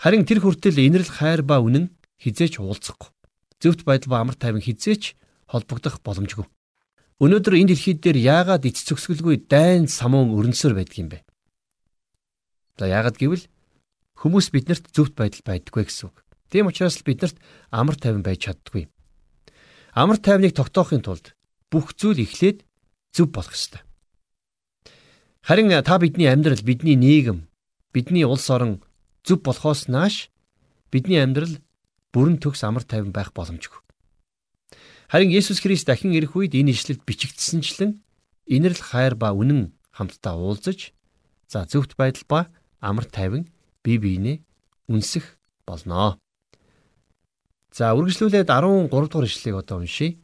Харин 0.00 0.24
тэр 0.24 0.40
хүртэл 0.40 0.80
инэрл 0.80 1.08
хайр 1.08 1.44
ба 1.44 1.60
үнэн 1.60 1.92
хизээч 2.16 2.56
уулзахгүй. 2.56 3.12
Зөвхт 3.60 3.84
байдал 3.84 4.08
ба 4.08 4.20
амар 4.24 4.36
тайван 4.40 4.64
хизээч 4.64 5.16
холбогдох 5.52 6.00
боломжгүй. 6.00 6.48
Өнөөдөр 7.20 7.54
энэ 7.56 7.72
дэлхийд 7.72 8.00
дээр 8.04 8.18
яагаад 8.20 8.68
эц 8.68 8.84
цөксгөлгүй 8.84 9.48
дайн 9.48 9.88
самуун 9.88 10.36
өрнөсөр 10.36 10.76
байдаг 10.76 10.96
юм 11.00 11.08
бэ? 11.08 11.24
За 12.76 12.84
яагаад 12.84 13.16
гэвэл 13.16 13.48
хүмүүс 14.26 14.50
биднэрт 14.50 14.90
зөвхт 14.90 15.14
байдал 15.14 15.46
байдаггүй 15.46 15.86
гэсэн 15.86 16.10
үг. 16.10 16.26
Тийм 16.50 16.66
учраас 16.66 16.98
л 16.98 17.06
биднэрт 17.06 17.38
амар 17.70 17.94
тайван 17.94 18.26
байж 18.26 18.50
чаддаггүй. 18.50 18.90
Амар 19.94 20.18
тайвныг 20.18 20.50
тогтоохын 20.50 21.06
тулд 21.06 21.38
бүх 21.70 21.94
зүйл 21.94 22.26
эхлээд 22.26 22.66
зөв 23.14 23.30
болох 23.30 23.54
ёстой. 23.54 23.86
Харин 25.46 25.70
та 25.86 26.02
бидний 26.02 26.26
амьдрал, 26.26 26.58
бидний 26.58 26.98
нийгэм, 26.98 27.46
бидний 27.94 28.26
улс 28.26 28.50
орон 28.50 28.82
зөв 29.22 29.46
болохоос 29.46 29.86
нааш 29.86 30.34
бидний 30.90 31.22
амьдрал 31.22 31.62
бүрэн 32.10 32.42
төгс 32.42 32.66
амар 32.66 32.82
тайван 32.82 33.14
байх 33.14 33.30
боломжгүй. 33.30 33.78
Харин 35.06 35.30
Есүс 35.30 35.62
Христ 35.62 35.86
дахин 35.86 36.18
ирэх 36.18 36.34
үед 36.34 36.58
энэ 36.58 36.74
ишлэлд 36.74 37.06
бичигдсэнчлэн 37.06 38.02
инэрл 38.50 38.82
хайр 38.82 39.14
ба 39.14 39.30
үнэн 39.30 39.70
хамтдаа 39.94 40.34
уулзаж 40.34 40.90
за 41.46 41.62
зөвхт 41.70 41.94
байдал 41.94 42.26
ба 42.26 42.40
амар 42.82 43.06
тайван 43.06 43.46
бие 43.86 44.02
биенээ 44.02 44.36
үнсэх 44.90 45.38
болноо. 45.62 46.18
За 47.70 47.94
үргэлжлүүлээд 47.94 48.50
13 48.50 48.90
дугаар 48.90 49.26
ишлэгийг 49.30 49.62
одоо 49.62 49.78
уншийе. 49.86 50.18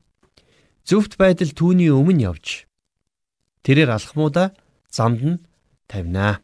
Зөвхт 0.83 1.15
байдал 1.15 1.55
түүний 1.55 1.95
өмнө 1.95 2.27
явж 2.35 2.67
тэрээр 3.63 3.95
алхмуудаа 3.95 4.51
замд 4.91 5.23
нь 5.23 5.43
тавина. 5.87 6.43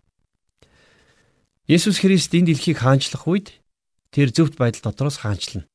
Есүс 1.67 1.99
Христ 1.99 2.31
энэ 2.39 2.55
дэлхийг 2.55 2.79
хаанчлах 2.79 3.27
үед 3.27 3.59
тэр 4.15 4.31
зөвхт 4.31 4.55
байдал 4.55 4.87
дотроос 4.87 5.19
хаанчлна. 5.19 5.67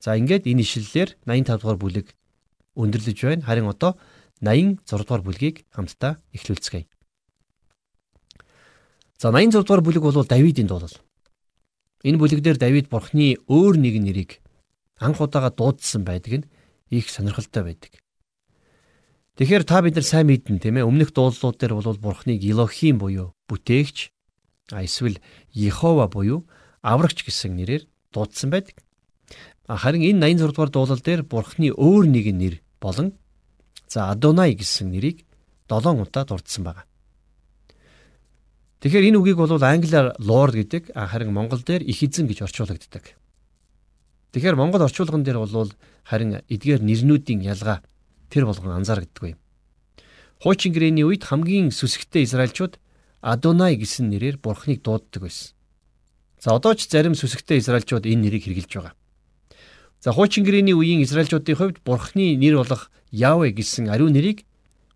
За 0.00 0.16
ингээд 0.16 0.48
энэ 0.48 0.64
ишлэлээр 0.64 1.10
85 1.28 1.60
дугаар 1.60 1.78
бүлэг 1.78 2.06
өндөрлөж 2.78 3.18
байна. 3.20 3.44
Харин 3.44 3.68
одоо 3.68 4.00
86 4.40 4.80
дугаар 5.04 5.22
бүлгийг 5.26 5.66
хамтдаа 5.74 6.22
эхлүүлцгээе. 6.32 6.86
За 9.18 9.34
86 9.34 9.66
дугаар 9.66 9.82
бүлэг 9.82 10.02
бол 10.02 10.22
Давидын 10.22 10.70
дуулал. 10.70 10.94
Энэ 12.06 12.22
бүлэгдэр 12.22 12.54
Давид 12.54 12.86
Бурхны 12.86 13.34
өөр 13.50 13.74
нэг 13.74 13.98
нэрийг 13.98 14.38
анх 15.02 15.18
удаага 15.18 15.50
дуудсан 15.50 16.06
байдаг 16.06 16.46
нь 16.46 16.48
их 16.94 17.10
сонирхолтой 17.10 17.66
байдаг. 17.66 17.98
Тэгэхээр 19.34 19.66
та 19.66 19.82
бид 19.82 19.98
нар 19.98 20.06
сайн 20.06 20.30
мэднэ 20.30 20.62
тийм 20.62 20.78
ээ 20.78 20.86
өмнөх 20.86 21.10
дуулууд 21.10 21.58
дээр 21.58 21.74
бол 21.74 21.98
Бурхныг 21.98 22.38
Илохим 22.46 23.02
буюу 23.02 23.34
бүтээгч 23.50 24.14
эсвэл 24.70 25.18
Йехова 25.50 26.06
буюу 26.06 26.46
аврагч 26.86 27.26
гэсэн 27.26 27.58
нэрээр 27.58 27.90
дуудсан 28.14 28.54
байдаг. 28.54 28.78
Харин 29.66 30.06
энэ 30.14 30.38
86 30.38 30.54
дугаар 30.54 30.70
дуулал 30.70 31.02
дээр 31.02 31.26
Бурхны 31.26 31.74
өөр 31.74 32.06
нэгэн 32.06 32.38
нэр 32.38 32.54
болон 32.78 33.18
за 33.90 34.14
Адонай 34.14 34.54
гэсэн 34.54 34.94
нэрийг 34.94 35.26
7 35.66 36.06
удаа 36.06 36.22
дурдсан 36.22 36.62
байна. 36.62 36.86
Тэгэхээр 38.78 39.10
энэ 39.10 39.18
үгийг 39.18 39.38
бол 39.42 39.50
англиар 39.58 40.14
Lord 40.22 40.54
гэдэг 40.54 40.94
харин 40.94 41.34
монгол 41.34 41.58
дээр 41.58 41.82
их 41.82 41.98
эзэн 41.98 42.30
гэж 42.30 42.46
орчуулагддаг. 42.46 43.18
Тэгэхээр 44.30 44.54
монгол 44.54 44.86
орчуулган 44.86 45.26
дээр 45.26 45.42
бол 45.42 45.74
харин 46.06 46.38
эдгээр 46.46 46.86
нэрнүүдийн 46.86 47.42
ялгаа 47.42 47.82
тэр 48.30 48.46
болгон 48.46 48.78
анзаарэгддэг 48.78 49.34
юм. 49.34 49.38
Хуучин 50.38 50.70
гэрээний 50.70 51.02
үед 51.02 51.26
хамгийн 51.26 51.74
сүсгтэй 51.74 52.22
израилчууд 52.22 52.78
Адонай 53.18 53.74
гэсэн 53.74 54.14
нэрээр 54.14 54.38
Бурхныг 54.38 54.86
дууддаг 54.86 55.26
байсан. 55.26 55.58
За 56.38 56.54
одоо 56.54 56.78
ч 56.78 56.86
зарим 56.86 57.18
сүсгтэй 57.18 57.58
израилчууд 57.58 58.06
энэ 58.06 58.30
нэрийг 58.30 58.46
хэрэгжилж 58.46 58.72
байгаа. 58.78 58.94
За 59.98 60.14
хуучин 60.14 60.46
гэрээний 60.46 60.78
үеийн 60.78 61.02
израилчуудын 61.02 61.58
хувьд 61.58 61.78
Бурхны 61.82 62.38
нэр 62.38 62.62
болох 62.62 62.94
Явэ 63.10 63.50
гэсэн 63.50 63.90
ариун 63.90 64.14
нэрийг 64.14 64.46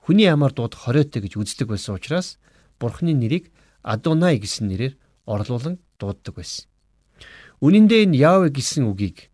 хүний 0.06 0.30
амаар 0.30 0.54
дуудах 0.54 0.86
хориотой 0.86 1.26
гэж 1.26 1.34
үздэг 1.34 1.66
байсан 1.66 1.98
учраас 1.98 2.38
Бурхны 2.78 3.10
нэрийг 3.10 3.50
Адонай 3.82 4.38
гэсэн 4.38 4.70
нэрээр 4.70 4.94
орлуулан 5.26 5.78
дууддаг 5.98 6.34
байсан. 6.38 6.66
Үнэн 7.62 7.86
дээр 7.86 8.06
энэ 8.10 8.18
Явэ 8.18 8.48
гэсэн 8.50 8.86
үгийг 8.90 9.30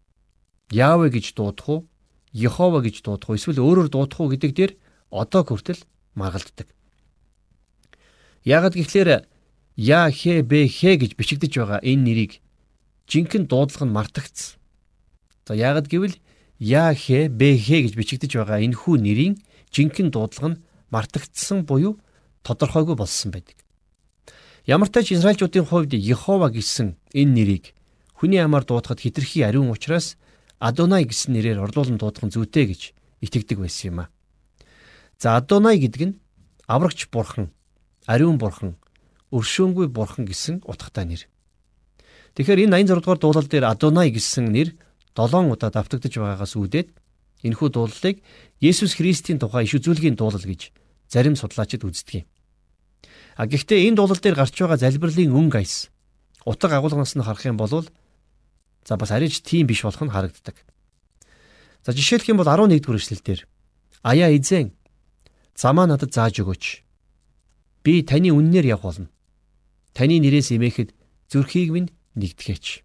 Явэ 0.72 1.08
гэж 1.08 1.32
дуудах 1.32 1.68
уу, 1.68 1.80
Йехова 2.32 2.84
гэж 2.84 3.00
дуудах 3.00 3.32
уу, 3.32 3.36
эсвэл 3.40 3.60
өөрөөр 3.60 3.88
дуудах 3.88 4.20
уу 4.20 4.32
гэдэг 4.32 4.52
дээр 4.52 4.72
одоо 5.08 5.44
хүртэл 5.44 5.80
маргалддаг. 6.12 6.68
Ягд 8.44 8.74
гэхлээр 8.76 9.24
Я 9.78 10.10
хэ 10.10 10.42
бэ 10.42 10.66
хэ 10.66 10.98
гэж 10.98 11.14
бичигдэж 11.14 11.52
байгаа 11.54 11.80
энэ 11.86 12.02
нэрийг 12.02 12.32
жинхэнэ 13.06 13.46
дуудлага 13.46 13.86
нь 13.86 13.94
мартагдсан. 13.94 14.58
За 15.46 15.54
ягд 15.54 15.86
гэвэл 15.86 16.18
Я 16.58 16.90
хэ 16.90 17.30
бэ 17.30 17.54
хэ 17.56 17.86
гэж 17.86 17.94
бичигдэж 17.94 18.32
байгаа 18.42 18.58
энэ 18.58 18.74
хүү 18.74 18.96
нэрийн 18.98 19.34
жинхэнэ 19.70 20.10
дуудлага 20.10 20.48
нь 20.50 20.60
мартагдсан 20.90 21.62
буюу 21.62 22.02
тодорхойгүй 22.42 22.96
болсон 22.98 23.30
байдаг. 23.30 23.56
Ямар 24.68 24.92
ч 24.92 25.00
тач 25.00 25.16
Израильчуудын 25.16 25.64
хувьд 25.64 25.96
Йехова 25.96 26.52
гэсэн 26.52 27.00
энэ 27.16 27.32
нэрийг 27.32 27.64
хүний 28.12 28.36
амаар 28.36 28.68
дуудахад 28.68 29.00
хитрхи 29.00 29.40
ариун 29.40 29.72
учраас 29.72 30.20
Адонай 30.60 31.08
гэсэн 31.08 31.32
нэрээр 31.32 31.64
орлуулан 31.64 31.96
дуудах 31.96 32.28
нь 32.28 32.34
зүйтэй 32.36 32.68
гэж 32.68 32.92
итгэдэг 33.24 33.64
байсан 33.64 33.84
юм 33.88 33.98
а. 34.04 34.12
За 35.16 35.40
Адонай 35.40 35.80
гэдэг 35.80 36.02
нь 36.04 36.18
аврагч 36.68 37.08
бурхан 37.08 37.48
ариун 38.04 38.36
бурхан, 38.36 38.76
өршөөнгүй 39.32 39.88
бурхан 39.88 40.28
гэсэн 40.28 40.60
утгатай 40.68 41.08
нэр. 41.08 41.24
Тэгэхээр 42.36 42.68
энэ 42.68 42.84
86 42.84 43.00
дугаар 43.00 43.20
дуулал 43.24 43.48
дээр 43.48 43.72
Адонай 43.72 44.12
гэсэн 44.12 44.52
нэр 44.52 44.76
7 45.16 45.48
удаа 45.48 45.72
давтагдж 45.72 46.12
байгаагаас 46.12 46.60
үүдээд 46.60 46.92
энэхүү 47.40 47.68
дуулалыг 47.72 48.20
Есүс 48.60 49.00
Христийн 49.00 49.40
тухай 49.40 49.64
иш 49.64 49.80
үзүүлгийн 49.80 50.12
дуулал 50.12 50.44
гэж 50.44 50.76
зарим 51.08 51.40
судлаачид 51.40 51.88
үздэг 51.88 52.20
юм. 52.20 52.28
А 53.38 53.46
гэхдээ 53.46 53.86
энэ 53.86 54.02
дуулал 54.02 54.18
дээр 54.18 54.34
гарч 54.34 54.58
байгаа 54.58 54.82
залбирлын 54.82 55.30
өнгө 55.30 55.62
аяс 55.62 55.94
утга 56.42 56.74
агуулгаас 56.74 57.14
нь 57.14 57.22
харах 57.22 57.46
юм 57.46 57.54
бол 57.54 57.86
За 58.88 58.96
бас 58.96 59.10
арайч 59.12 59.44
тийм 59.44 59.68
биш 59.68 59.84
болох 59.84 60.00
нь 60.00 60.08
харагддаг. 60.08 60.56
За 61.84 61.92
жишээлх 61.92 62.26
юм 62.32 62.40
бол 62.40 62.48
11 62.48 62.80
дугаар 62.80 62.96
эшлэлдэр 62.96 63.44
Аяа 64.02 64.32
эзэн 64.32 64.72
замаа 65.54 65.84
надад 65.84 66.16
зааж 66.16 66.40
өгөөч. 66.40 66.64
Би 67.84 68.00
таны 68.00 68.32
үннээр 68.32 68.72
явх 68.72 68.88
болно. 68.88 69.12
Таны 69.92 70.16
нэрээс 70.16 70.56
имээхэд 70.56 70.96
зүрхийг 71.28 71.68
минь 71.68 71.92
нэгтгэж. 72.16 72.80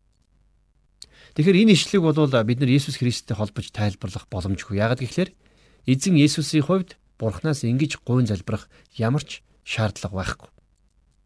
Тэгэхээр 1.40 1.62
энэ 1.64 1.74
ишлэг 1.74 2.04
бол 2.04 2.20
бид 2.44 2.60
нар 2.60 2.70
Есүс 2.70 3.00
Христтэй 3.00 3.40
холбож 3.40 3.72
тайлбарлах 3.72 4.28
боломжгүй. 4.28 4.76
Яагаад 4.76 5.00
гэвэл 5.00 5.32
эзэн 5.88 6.20
Есүсийн 6.20 6.68
хувьд 6.68 7.00
Бурханаас 7.16 7.64
ингэж 7.64 8.04
гуйн 8.04 8.28
залбирах 8.28 8.68
ямар 9.00 9.24
ч 9.24 9.40
шаардлага 9.64 10.16
байхгүй. 10.16 10.50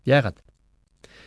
Яагаад? 0.06 0.38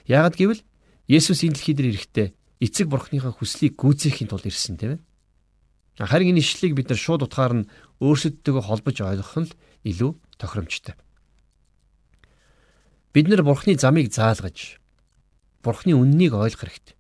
Яагаад 0.07 0.37
гэвэл 0.38 0.62
Есүс 1.11 1.43
энэ 1.43 1.59
дэлхий 1.59 1.75
дээр 1.75 1.90
ирэхдээ 1.90 2.29
эцэг 2.62 2.87
бурхныхаа 2.87 3.35
хүслийг 3.35 3.75
гүйцээхийн 3.75 4.31
тулд 4.31 4.47
ирсэн 4.47 4.79
тийм 4.79 4.93
ээ. 4.95 6.07
Харин 6.07 6.38
энэ 6.38 6.40
ишлэлийг 6.40 6.79
бид 6.79 6.88
нар 6.88 7.00
шууд 7.00 7.26
утгаар 7.26 7.67
нь 7.67 7.69
өөрсөддөө 7.99 8.62
холбож 8.62 8.97
ойлгох 9.02 9.37
нь 9.43 9.52
илүү 9.85 10.11
тохиромжтой. 10.38 10.95
Бид 13.12 13.26
нар 13.26 13.43
бурхны 13.43 13.75
замыг 13.75 14.14
заалгаж 14.14 14.79
бурхны 15.67 15.99
үннийг 15.99 16.33
ойлгох 16.33 16.62
хэрэгтэй. 16.62 16.97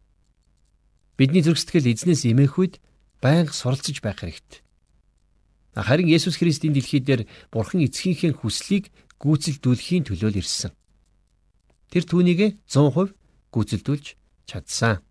Бидний 1.16 1.44
зүрх 1.44 1.62
сэтгэл 1.62 1.92
эзнээс 1.94 2.26
имэх 2.28 2.58
үед 2.58 2.82
байнга 3.22 3.54
суралцж 3.54 4.02
байх 4.02 4.20
хэрэгтэй. 4.20 4.60
Харин 5.76 6.10
Есүс 6.10 6.36
Христийн 6.36 6.74
дэлхий 6.74 7.00
дээр 7.00 7.30
бурхан 7.52 7.84
эцгийнхээ 7.86 8.42
хүслийг 8.42 8.90
гүйцэлдүүлэхийн 9.20 10.04
төлөө 10.08 10.30
л 10.32 10.40
ирсэн. 10.40 10.72
Тэр 11.92 12.04
түүнийг 12.08 12.40
100% 12.64 13.12
гүйцэлдүүлж 13.52 14.06
чадсан. 14.48 15.04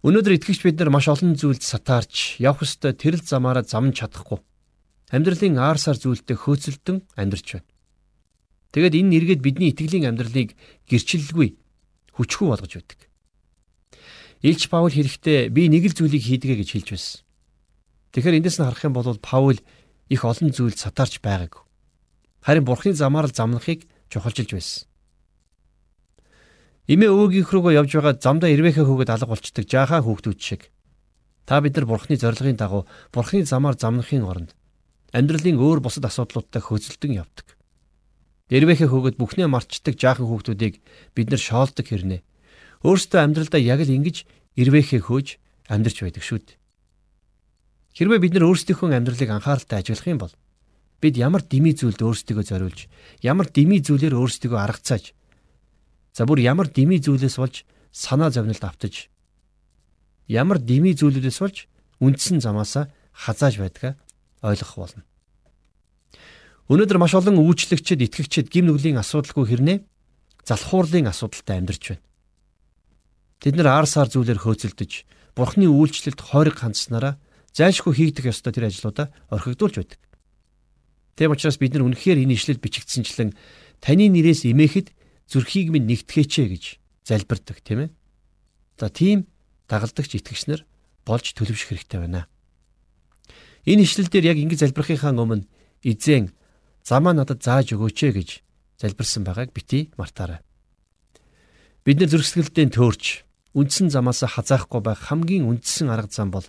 Өнөөдөр 0.00 0.36
итгэгч 0.40 0.64
бид 0.64 0.80
нар 0.80 0.88
маш 0.88 1.12
олон 1.12 1.36
зүйлд 1.36 1.60
сатаарч 1.60 2.40
явах 2.40 2.64
ёстой 2.64 2.96
тэрл 2.96 3.20
замаараа 3.20 3.68
замж 3.68 4.00
чадахгүй. 4.00 4.40
Амьдралын 5.12 5.60
аарсаар 5.60 6.00
зүйлтэй 6.00 6.40
хөөцөлдөн 6.40 7.04
амьдарч 7.20 7.60
байна. 7.60 7.68
Тэгэд 8.72 8.96
энэ 8.96 9.10
нэргээд 9.12 9.44
бидний 9.44 9.74
итгэлийн 9.74 10.08
амьдралыг 10.08 10.56
гэрчилгүй 10.88 11.58
хүчгүй 12.16 12.46
болгож 12.48 12.72
байдаг. 12.80 13.00
Илч 14.40 14.72
Паул 14.72 14.88
хэрэгтэй 14.88 15.52
би 15.52 15.68
нэг 15.68 15.92
л 15.92 15.98
зүйлийг 15.98 16.24
хийдгээ 16.24 16.56
гэж 16.64 16.68
хэлж 16.72 16.88
байсан. 16.96 17.20
Тэгэхээр 18.16 18.38
эндээс 18.40 18.56
нь 18.56 18.64
харах 18.64 18.86
юм 18.88 18.96
бол 18.96 19.20
Паул 19.20 19.58
их 20.08 20.22
олон 20.24 20.48
зүйлд 20.48 20.80
сатаарч 20.80 21.20
байгаагүй. 21.20 21.69
Харин 22.40 22.64
Бурхны 22.64 22.92
замаар 22.96 23.28
л 23.28 23.36
замнахыг 23.36 23.84
чухалчилж 24.08 24.50
байсан. 24.56 24.88
Эмээ 26.90 27.12
өвөөгийнх 27.12 27.50
рүүгээ 27.52 27.78
явж 27.78 27.90
байгаа 27.94 28.14
замдаа 28.18 28.50
ирвэхэ 28.50 28.82
хөөгд 28.82 29.12
алга 29.12 29.30
болчдөг 29.30 29.64
жаахан 29.68 30.02
хүүхдүүд 30.02 30.40
шиг. 30.40 30.72
Та 31.46 31.60
бид 31.60 31.76
нар 31.76 31.86
Бурхны 31.86 32.16
зорилгын 32.16 32.58
дагуу 32.58 32.88
Бурхны 33.12 33.44
замаар 33.44 33.76
замнахын 33.78 34.24
оронд 34.26 34.56
амьдралын 35.12 35.58
өөр 35.58 35.84
бусад 35.84 36.06
асуудлуудтай 36.06 36.62
хөөцөлдөн 36.62 37.18
явдаг. 37.18 37.58
Ирвэхэ 38.50 38.90
хөөгд 38.90 39.14
бүхнээ 39.18 39.46
марчдаг 39.46 39.94
жаахан 39.94 40.26
хүүхдүүдийг 40.26 40.82
бид 41.14 41.28
нар 41.30 41.38
шоолдог 41.38 41.86
хэрнээ. 41.86 42.22
Өөрсдөө 42.82 43.20
амьдралдаа 43.22 43.62
яг 43.62 43.86
л 43.86 43.94
ингэж 43.94 44.26
ирвэхэ 44.58 45.06
хөөж 45.06 45.38
амьдарч 45.70 46.02
байдаг 46.02 46.24
шүү 46.26 46.38
дээ. 46.42 46.58
Хэрвээ 47.94 48.18
бид 48.22 48.32
нар 48.34 48.50
өөрсдийнхөө 48.50 48.90
амьдралыг 48.90 49.30
анхааралтай 49.30 49.78
ажиглах 49.82 50.10
юм 50.10 50.18
бол 50.18 50.34
бид 51.00 51.16
ямар 51.16 51.42
дими 51.42 51.72
зүйлд 51.72 52.00
өөрсдийгөө 52.04 52.44
зориулж, 52.44 52.86
ямар 53.24 53.48
дими 53.48 53.80
зүйлээр 53.80 54.14
өөрсдийгөө 54.14 54.60
аргацааж 54.60 55.16
За 56.12 56.26
бүр 56.26 56.42
ямар 56.42 56.68
дими 56.68 56.98
зүйлээс 56.98 57.36
болж 57.38 57.62
санаа 57.94 58.30
зовнилд 58.30 58.62
автаж 58.64 59.08
ямар 60.26 60.58
дими 60.58 60.94
зүйлүүдээс 60.94 61.38
болж 61.38 61.56
үндсэн 62.02 62.42
замаасаа 62.42 62.90
хазааж 63.14 63.62
байдгаа 63.62 63.94
ойлгох 64.42 64.74
болно. 64.76 65.02
Өнөөдөр 66.70 66.98
маш 66.98 67.14
олон 67.14 67.38
үйлчлэгчид, 67.42 68.04
итгэгчид 68.04 68.46
гим 68.50 68.70
нүглийн 68.70 68.98
асуудалгүй 68.98 69.46
хэрнээ 69.46 69.78
залхуурлын 70.46 71.10
асуудалтай 71.10 71.58
амьдарч 71.58 71.82
байна. 71.94 72.04
Тэд 73.42 73.54
нар 73.58 73.68
аар 73.74 73.86
сар 73.90 74.06
зүйлээр 74.06 74.38
хөөцөлдөж, 74.38 74.92
бурхны 75.34 75.66
үйлчлэлд 75.66 76.20
хойрог 76.20 76.58
хандсанараа 76.58 77.18
зайлшгүй 77.54 77.94
хийгдэх 77.96 78.30
ёстой 78.30 78.54
тэр 78.54 78.70
ажлуудаа 78.70 79.10
орхигдуулж 79.34 79.74
байдаг. 79.82 79.98
Тэм 81.20 81.36
учраас 81.36 81.60
бид 81.60 81.76
нар 81.76 81.84
үнэхээр 81.84 82.24
энэ 82.24 82.32
ишлэл 82.32 82.64
бичигдсэнчлэн 82.64 83.36
таны 83.84 84.08
нэрээс 84.08 84.48
имээхэд 84.48 84.88
зүрхийг 85.28 85.68
минь 85.68 85.84
нэгтгэеч 85.84 86.32
гэж 86.48 86.64
залбирдаг 87.04 87.60
тийм 87.60 87.84
ээ. 87.84 87.90
За 88.80 88.88
тийм 88.88 89.28
дагалдагч 89.68 90.16
итгэгч 90.16 90.48
нар 90.48 90.64
болж 91.04 91.36
төлөвшөх 91.36 91.76
хэрэгтэй 91.76 92.00
байна. 92.00 92.24
Энэ 93.68 93.84
ишлэл 93.84 94.08
дээр 94.08 94.32
яг 94.32 94.38
ингэ 94.40 94.64
залбирахынхаа 94.64 95.12
өмнө 95.12 95.44
эзэн 95.84 96.32
замаа 96.88 97.12
надад 97.12 97.44
зааж 97.44 97.76
өгөөч 97.76 98.00
гэж 98.16 98.30
залбирсан 98.80 99.20
байгааг 99.20 99.52
бити 99.52 99.92
мартаарай. 100.00 100.40
Бид 101.84 102.00
нар 102.00 102.08
зөрсгөлдөө 102.16 102.72
төөрч 102.72 103.28
үндсэн 103.52 103.92
замаас 103.92 104.24
хазаахгүй 104.24 104.80
байх 104.80 105.12
хамгийн 105.12 105.44
үндсэн 105.44 105.92
арга 105.92 106.08
зам 106.08 106.32
бол 106.32 106.48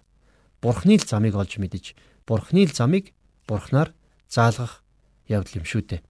Бурхны 0.64 0.96
л 0.96 1.04
замыг 1.04 1.36
олж 1.36 1.60
мэдж, 1.60 1.92
Бурхны 2.24 2.64
л 2.64 2.72
замыг 2.72 3.12
Бурхнаар 3.44 3.92
заалгах 4.32 4.80
явдал 5.28 5.60
юм 5.60 5.66
шүү 5.68 5.84
дээ. 5.84 6.02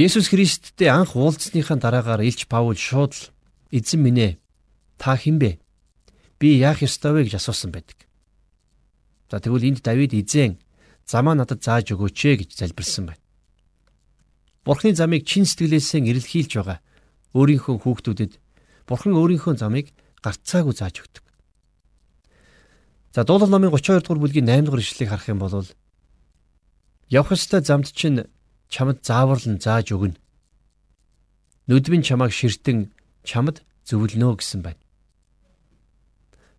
Есүс 0.00 0.32
Христтэй 0.32 0.88
анх 0.88 1.12
уулзсныхаа 1.12 1.76
дараагаар 1.76 2.24
Илч 2.24 2.48
Паул 2.48 2.78
шууд 2.78 3.12
л 3.12 3.24
эзэн 3.68 4.00
минь 4.00 4.22
ээ 4.24 4.32
та 4.96 5.20
хинбэ? 5.20 5.60
Би 6.40 6.56
яах 6.56 6.80
ёстой 6.80 7.12
вэ 7.12 7.20
гэж 7.28 7.42
асуусан 7.42 7.74
байдаг. 7.74 8.08
За 9.28 9.36
тэгвэл 9.42 9.68
энд 9.68 9.84
Давид 9.84 10.14
эзэн 10.16 10.56
замаа 11.04 11.34
надад 11.36 11.60
зааж 11.60 11.92
өгөөч 11.92 12.18
ээ 12.24 12.36
гэж 12.46 12.50
залбирсан 12.56 13.12
байна. 13.12 13.24
Бурхны 14.64 14.94
замыг 14.94 15.26
чин 15.26 15.44
сэтгэлээсээ 15.44 16.08
эрэлхийлж 16.08 16.52
байгаа 16.56 16.78
өөрийнхөө 17.36 17.76
хүүхдүүдэд 17.82 18.32
Бурхан 18.88 19.12
өөрийнхөө 19.20 19.54
замыг 19.60 19.92
гарцаагүй 20.24 20.72
зааж 20.72 21.04
өгдөг. 21.04 21.24
За 23.14 23.24
дуулал 23.24 23.48
номын 23.48 23.70
32 23.72 24.04
дугаар 24.04 24.20
бүлгийн 24.20 24.48
8 24.48 24.64
дугаар 24.64 24.82
ишлэлийг 24.82 25.10
харах 25.10 25.28
юм 25.28 25.38
бол 25.38 25.64
явах 27.08 27.32
ёстой 27.32 27.64
замд 27.64 27.88
чинь 27.92 28.28
чамд 28.68 29.00
зааварлан 29.00 29.60
зааж 29.60 29.92
өгнө. 29.96 30.20
Нүдмэн 31.68 32.04
чамайг 32.04 32.32
ширтэн 32.36 32.92
чамд 33.24 33.64
зөвлөнө 33.88 34.36
гэсэн 34.36 34.60
байна. 34.60 34.80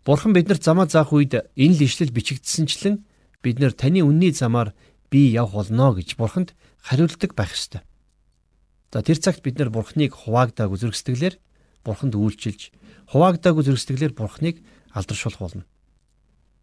Бурхан 0.04 0.34
биднэрт 0.34 0.66
замаа 0.66 0.90
заах 0.90 1.14
үед 1.14 1.38
энэ 1.54 1.76
л 1.78 1.86
ишлэл 1.86 2.10
бичигдсэнчлэн 2.10 3.06
бид 3.42 3.56
нэр 3.62 3.70
таны 3.70 4.02
үнний 4.02 4.34
замаар 4.34 4.74
би 5.06 5.30
явх 5.30 5.54
болно 5.54 5.94
гэж 5.94 6.18
Бурханд 6.18 6.58
хариулдаг 6.82 7.38
байх 7.38 7.54
ёстой. 7.54 7.86
За 8.90 9.02
тэр 9.06 9.22
цагт 9.22 9.46
бид 9.46 9.58
нар 9.58 9.70
Бурханыг 9.70 10.18
хуваагдааг 10.18 10.74
үзэрсдэглэр 10.74 11.38
Бурханд 11.86 12.18
үйлчилж, 12.18 12.74
хуваагдааг 13.14 13.54
үзэрсдэглэр 13.54 14.18
Бурханыг 14.18 14.58
алдаршуулах 14.90 15.38
болно. 15.38 15.64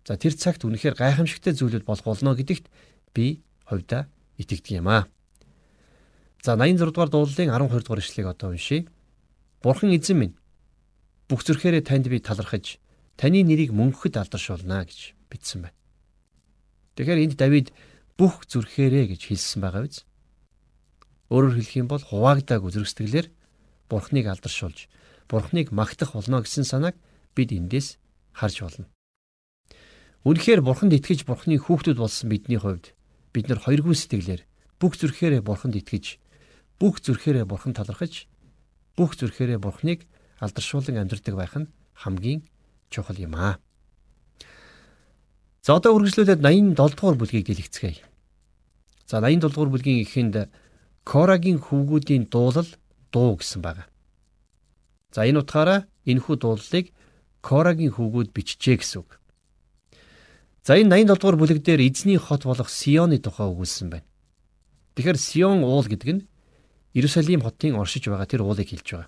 За 0.07 0.15
тэр 0.15 0.39
цагт 0.39 0.63
үнэхээр 0.63 0.95
гайхамшигтай 0.95 1.51
зүйлүүд 1.51 1.83
болох 1.83 2.07
болно 2.07 2.31
гэдэгт 2.31 2.71
би 3.11 3.43
хувьдаа 3.67 4.07
итгэдэг 4.39 4.79
юм 4.79 4.87
аа. 4.87 5.11
За 6.39 6.55
86 6.55 6.95
дугаар 6.95 7.11
дуулалын 7.11 7.51
12 7.51 7.83
дугаар 7.83 7.99
ишлэгийг 7.99 8.31
одоо 8.31 8.55
уншийе. 8.55 8.87
Бурхан 9.59 9.91
эзэн 9.91 10.15
минь 10.15 10.35
бүх 11.27 11.43
зүрхээрээ 11.43 11.83
танд 11.83 12.07
би 12.07 12.23
талархаж 12.23 12.79
таны 13.19 13.43
нэрийг 13.43 13.75
мөнхөд 13.75 14.15
алдаршуулна 14.15 14.87
гэж 14.87 15.11
бичсэн 15.27 15.67
байна. 15.67 15.75
Тэгэхээр 16.95 17.23
энд 17.27 17.35
Давид 17.35 17.75
бүх 18.15 18.47
зүрхээрээ 18.47 19.11
гэж 19.11 19.27
хэлсэн 19.27 19.59
байгаа 19.59 19.91
биз? 19.91 20.07
Өөрөөр 21.27 21.59
хэлэх 21.59 21.75
юм 21.83 21.91
бол 21.91 21.99
хуваагдааг 21.99 22.63
үзэрсдэглэр 22.63 23.27
Бурхныг 23.91 24.31
алдаршуулж, 24.31 24.87
Бурхныг 25.27 25.75
магтах 25.75 26.15
болно 26.15 26.39
гэсэн 26.39 26.63
санааг 26.63 26.95
бид 27.35 27.51
эндээс 27.51 27.99
харж 28.31 28.63
болно. 28.63 28.87
Үнэхээр 30.27 30.59
Бурханд 30.59 30.91
итгэж 30.91 31.23
Бурхны 31.23 31.55
хүүхдүүд 31.55 32.03
болсон 32.03 32.27
бидний 32.27 32.59
хувьд 32.59 32.91
бид 33.31 33.47
нар 33.47 33.63
хоёргүй 33.63 33.95
сэтгэлээр 33.95 34.43
бүх 34.75 34.99
зүрхээрээ 34.99 35.39
Бурханд 35.39 35.79
итгэж 35.79 36.19
бүх 36.77 37.01
зүрхээрээ 37.01 37.45
бурхан 37.49 37.73
талархаж 37.73 38.29
бүх 38.93 39.17
зүрхээрээ 39.17 39.57
бурхныг 39.57 40.05
алдаршуулан 40.37 41.01
амьдрдаг 41.01 41.35
байх 41.39 41.53
нь 41.57 41.71
хамгийн 41.97 42.45
чухал 42.93 43.17
юм 43.17 43.33
аа. 43.33 43.57
За 45.65 45.79
одоо 45.79 45.97
үргэлжлүүлээд 45.97 46.43
87 46.43 46.75
дугаар 46.75 47.17
бүлгийг 47.17 47.49
дэлгэцгээе. 47.49 48.05
За 49.09 49.17
87 49.23 49.49
дугаар 49.49 49.71
бүлгийн 49.73 50.05
эхэнд 50.05 50.51
Корагийн 51.07 51.57
хүүгүүдийн 51.57 52.29
дуулал 52.29 52.69
дуу 53.09 53.39
гэсэн 53.41 53.61
байна. 53.65 53.89
За 55.09 55.25
энэ 55.25 55.41
утгаараа 55.41 55.89
энэхүү 56.05 56.35
дуулалыг 56.37 56.93
Корагийн 57.41 57.95
хүүгүүд 57.95 58.29
бичжээ 58.35 58.77
гэсэн 58.77 59.01
үг. 59.01 59.17
За 60.67 60.75
энэ 60.75 61.07
87 61.07 61.15
дугаар 61.15 61.37
бүлэг 61.39 61.63
дээр 61.63 61.79
эзний 61.79 62.19
хот 62.19 62.43
болох 62.43 62.67
Сионы 62.67 63.23
тухай 63.23 63.47
өгүүлсэн 63.47 63.87
байна. 63.87 64.03
Тэгэхээр 64.99 65.15
Сион 65.15 65.63
уул 65.63 65.87
гэдэг 65.87 66.11
нь 66.11 66.27
Иерусалим 66.91 67.39
хотын 67.39 67.79
оршиж 67.79 68.11
байгаа 68.11 68.27
тэр 68.27 68.43
уулыг 68.43 68.67
хэлж 68.67 68.83
байгаа. 68.83 69.07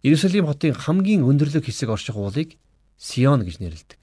Иерусалим 0.00 0.48
хотын 0.48 0.72
хамгийн 0.72 1.20
өндөрлөг 1.20 1.68
хэсэг 1.68 1.92
орших 1.92 2.16
уулыг 2.16 2.56
Сион 2.96 3.44
гэж 3.44 3.60
нэрлэдэг. 3.60 4.00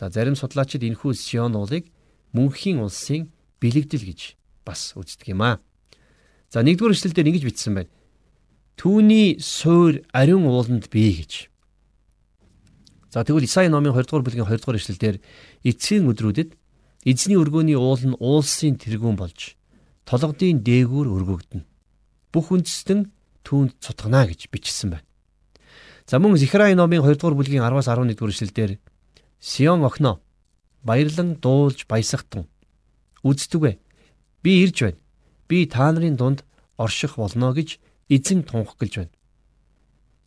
За 0.00 0.08
зарим 0.08 0.40
судлаачид 0.40 0.80
энэхүү 0.80 1.12
Сион 1.12 1.52
уулыг 1.52 1.84
мөнхийн 2.32 2.80
улсын 2.80 3.28
бэлэгдэл 3.60 4.08
гэж 4.08 4.40
бас 4.64 4.96
үздэг 4.96 5.36
юм 5.36 5.44
аа. 5.44 5.60
За 6.48 6.64
нэгдүгээр 6.64 6.96
эшлэлдэр 6.96 7.28
ингэж 7.28 7.44
бичсэн 7.44 7.76
байна. 7.76 7.92
Түүний 8.80 9.36
суур 9.36 10.00
ариун 10.16 10.48
ууланд 10.48 10.88
бий 10.88 11.12
гэж. 11.12 11.52
За 13.14 13.22
тэгвэл 13.22 13.46
Исаи 13.46 13.70
номын 13.70 13.94
2 13.94 14.10
дугаар 14.10 14.26
бүлгийн 14.26 14.42
2 14.42 14.58
дугаар 14.58 14.74
эшлэлдэр 14.82 15.22
эцсийн 15.62 16.10
өдрүүдэд 16.10 16.58
эзний 17.06 17.38
өргөөний 17.38 17.78
уул 17.78 18.02
нь 18.02 18.18
уулсын 18.18 18.74
тэргүүн 18.74 19.14
болж 19.14 19.54
толгодын 20.02 20.66
дээгүүр 20.66 21.06
өргөгдөнө. 21.14 21.62
Бүх 22.34 22.46
үндэстэн 22.50 23.14
түүнд 23.46 23.78
цутгана 23.78 24.26
гэж 24.26 24.50
бичсэн 24.50 24.98
байна. 24.98 25.06
За 26.10 26.18
мөн 26.18 26.34
Зихрай 26.42 26.74
номын 26.74 27.06
2 27.06 27.14
дугаар 27.14 27.38
бүлгийн 27.38 27.62
10-аас 27.62 27.86
11 27.86 28.18
дугаар 28.18 28.34
эшлэлдэр 28.34 28.72
Сион 29.38 29.86
охноо 29.86 30.18
баярлан 30.82 31.38
дуулж 31.38 31.86
баясахтун 31.86 32.50
үздэгвэ 33.22 33.78
би 34.42 34.50
ирж 34.66 34.90
байна. 34.90 34.98
Би 35.46 35.70
та 35.70 35.86
нарын 35.94 36.18
дунд 36.18 36.42
орших 36.74 37.14
болно 37.14 37.54
гэж 37.54 37.78
эзэн 38.10 38.42
тунхаглаж 38.42 39.06
байна. 39.06 39.14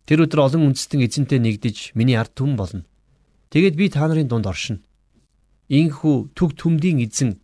Тэр 0.08 0.24
өдөр 0.24 0.40
олон 0.48 0.72
үндэстэн 0.72 1.04
эзэнтэй 1.04 1.36
нэгдэж 1.36 1.92
миний 1.92 2.16
ард 2.16 2.32
түмэн 2.32 2.56
болно. 2.56 2.88
Тэгэд 3.52 3.76
би 3.76 3.92
та 3.92 4.08
нарын 4.08 4.24
дунд 4.24 4.48
оршино. 4.48 4.80
Инхүү 5.68 6.32
төг 6.32 6.56
төмдийн 6.56 7.04
эзэн 7.04 7.36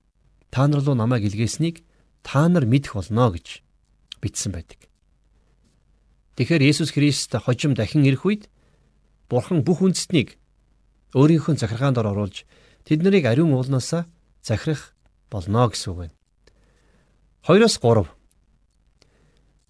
та 0.49 0.65
нар 0.65 0.81
руу 0.81 0.97
намайг 0.97 1.29
илгээснийг 1.29 1.85
та 2.25 2.49
нар 2.49 2.65
мэдэх 2.65 2.97
болно 2.97 3.29
гэж 3.37 3.61
бичсэн 4.25 4.57
байдаг. 4.57 4.89
Тэгэхээр 6.41 6.65
Есүс 6.65 6.97
Христ 6.97 7.37
хожим 7.37 7.77
дахин 7.77 8.09
ирэх 8.09 8.25
үед 8.25 8.49
Бурхан 9.29 9.61
бүх 9.61 9.85
үндэстнийг 9.85 10.41
өөрийнхөө 11.13 11.61
захиргаанд 11.61 12.01
оруулж 12.01 12.49
тэд 12.89 13.05
нарыг 13.05 13.29
ариун 13.29 13.53
уулнаасаа 13.53 14.09
захирах 14.41 14.97
болно 15.29 15.69
гэсэн 15.69 15.93
үг 15.93 15.99
байна. 16.09 16.17
2-оос 17.45 17.77
3 17.77 18.09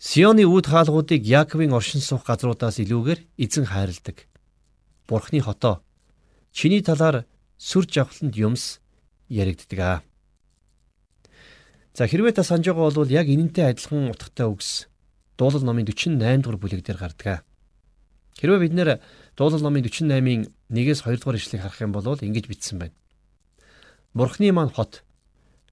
Сионы 0.04 0.44
үүд 0.44 0.68
хаалгуудыг 0.68 1.24
Яаковын 1.24 1.72
оршин 1.72 2.04
суух 2.04 2.28
газруудаас 2.28 2.76
илүүгээр 2.76 3.24
эзэн 3.40 3.64
хайрладаг. 3.64 4.28
Бурхны 5.08 5.40
хотоо 5.40 5.80
чиний 6.52 6.84
талаар 6.84 7.24
сүр 7.56 7.88
жавхланд 7.88 8.36
юмс 8.36 8.84
яригддаг 9.32 9.80
аа. 9.80 9.98
За 11.96 12.04
хэрвээ 12.04 12.36
та 12.36 12.44
санаж 12.44 12.68
байгаа 12.68 12.92
бол 12.92 13.08
яг 13.08 13.32
энэнтэй 13.32 13.64
адилхан 13.64 14.12
утгатай 14.12 14.44
үгс 14.44 14.92
дуулал 15.40 15.64
номын 15.64 15.88
48 15.88 16.20
дугаар 16.20 16.60
бүлэг 16.60 16.84
дээр 16.84 17.00
гардаг. 17.00 17.40
Хэрвээ 18.36 18.60
бид 18.60 18.76
нэр 18.76 19.00
дуулал 19.40 19.64
номын 19.64 19.88
48-ийн 19.88 20.52
1-ээс 20.68 21.00
2 21.00 21.16
дугаар 21.16 21.40
ишлэгийг 21.40 21.64
харах 21.64 21.80
юм 21.80 21.96
бол 21.96 22.04
ингэж 22.04 22.44
бичсэн 22.52 22.76
байна. 22.76 22.96
Бурхны 24.12 24.52
маань 24.52 24.68
хот 24.68 25.00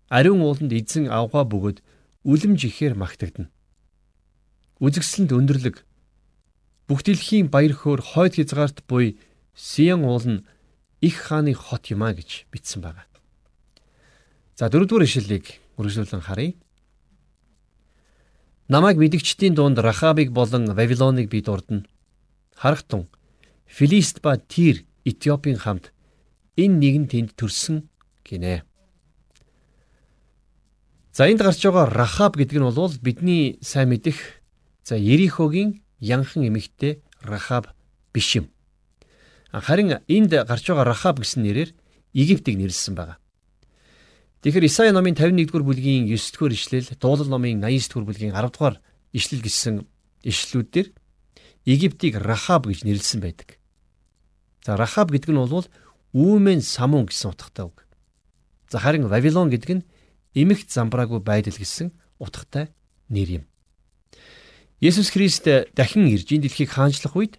ариун 0.09 0.40
ууланд 0.40 0.73
эзэн 0.73 1.12
авгаа 1.12 1.45
бөгөөд 1.45 1.85
үлэмж 2.25 2.61
ихээр 2.64 2.97
магтагдана. 2.97 3.53
Үзэгсэлэнд 4.80 5.32
өндөрлөг 5.35 5.76
бүх 6.88 7.00
дэлхийн 7.04 7.48
баяр 7.52 7.74
хөөр 7.76 8.00
хойд 8.00 8.37
хязгаарт 8.38 8.85
буй 8.88 9.18
Сион 9.52 10.04
уул 10.08 10.24
нь 10.24 10.44
их 11.00 11.16
хааны 11.28 11.52
хот 11.52 11.92
юма 11.92 12.12
гэж 12.16 12.48
бичсэн 12.48 12.80
байна. 12.80 13.04
За 14.56 14.70
дөрөвдүгээр 14.72 15.04
ишлэлийг 15.04 15.46
үргэлжлүүлэн 15.76 16.24
харъя. 16.24 16.54
Намайг 18.68 18.96
мэдгчдийн 18.96 19.54
дунд 19.54 19.78
Рахабыг 19.78 20.32
болон 20.32 20.72
Вавилоныг 20.72 21.28
би 21.28 21.42
дурдна. 21.42 21.85
Харахтун 22.56 23.08
Филист 23.66 24.20
ба 24.22 24.37
Тир 24.37 24.85
Этиопийн 25.04 25.58
хамт 25.58 25.92
энэ 26.56 26.78
нэгэн 26.78 27.06
тэнд 27.08 27.30
төрсөн 27.37 27.88
гинэ. 28.24 28.62
За 31.12 31.28
энд 31.28 31.42
гарч 31.42 31.61
байгаа 31.64 31.90
Рахаб 31.90 32.37
гэдэг 32.37 32.56
нь 32.56 32.64
бол 32.64 32.96
бидний 33.02 33.58
сайн 33.61 33.88
мэдих 33.90 34.41
за 34.85 34.97
Ерихогийн 34.97 35.83
янхан 36.01 36.49
эмэгтэй 36.49 37.03
Рахаб 37.23 37.68
биш 38.12 38.37
юм. 38.37 38.51
Харин 39.53 40.03
энд 40.09 40.31
гарч 40.31 40.66
байгаа 40.66 40.85
Рахаб 40.85 41.21
гэсэн 41.21 41.42
нэрээр 41.42 41.71
Египтийг 42.12 42.59
нэрлсэн 42.59 42.95
байгаа. 42.95 43.18
Тэгэхээр 44.42 44.66
Исаи 44.66 44.90
номын 44.90 45.14
51-р 45.14 45.62
бүлгийн 45.62 46.11
9-р 46.11 46.53
ишлэл, 46.53 46.88
Дуулал 46.99 47.31
номын 47.31 47.62
89-р 47.62 48.05
бүлгийн 48.05 48.35
10-р 48.35 48.83
ишлэл 49.14 49.40
гэсэн 49.40 49.87
ишлэлүүдээр 50.27 50.90
Египтийг 51.64 52.18
Рахаб 52.18 52.66
гэж 52.66 52.83
нэрлсэн 52.83 53.23
байдаг. 53.23 53.62
За 54.66 54.75
Рахаб 54.75 55.14
гэдэг 55.14 55.31
нь 55.31 55.38
бол 55.38 55.66
үүмэн 56.11 56.59
самун 56.59 57.07
гэсэн 57.07 57.31
утгатай 57.31 57.71
үг. 57.71 57.87
За 58.66 58.83
харин 58.83 59.07
Вавилон 59.07 59.47
гэдэг 59.47 59.71
нь 59.79 59.87
эмэгт 60.35 60.75
замбраагүй 60.75 61.23
байдал 61.23 61.55
гэсэн 61.55 61.95
утгатай 62.18 62.75
нэр 63.09 63.42
юм. 63.42 63.45
Есүс 64.83 65.14
Христ 65.14 65.47
дахин 65.79 66.11
ирж 66.11 66.27
энэ 66.35 66.51
дэлхийг 66.51 66.75
хаанчлах 66.75 67.14
үед 67.14 67.38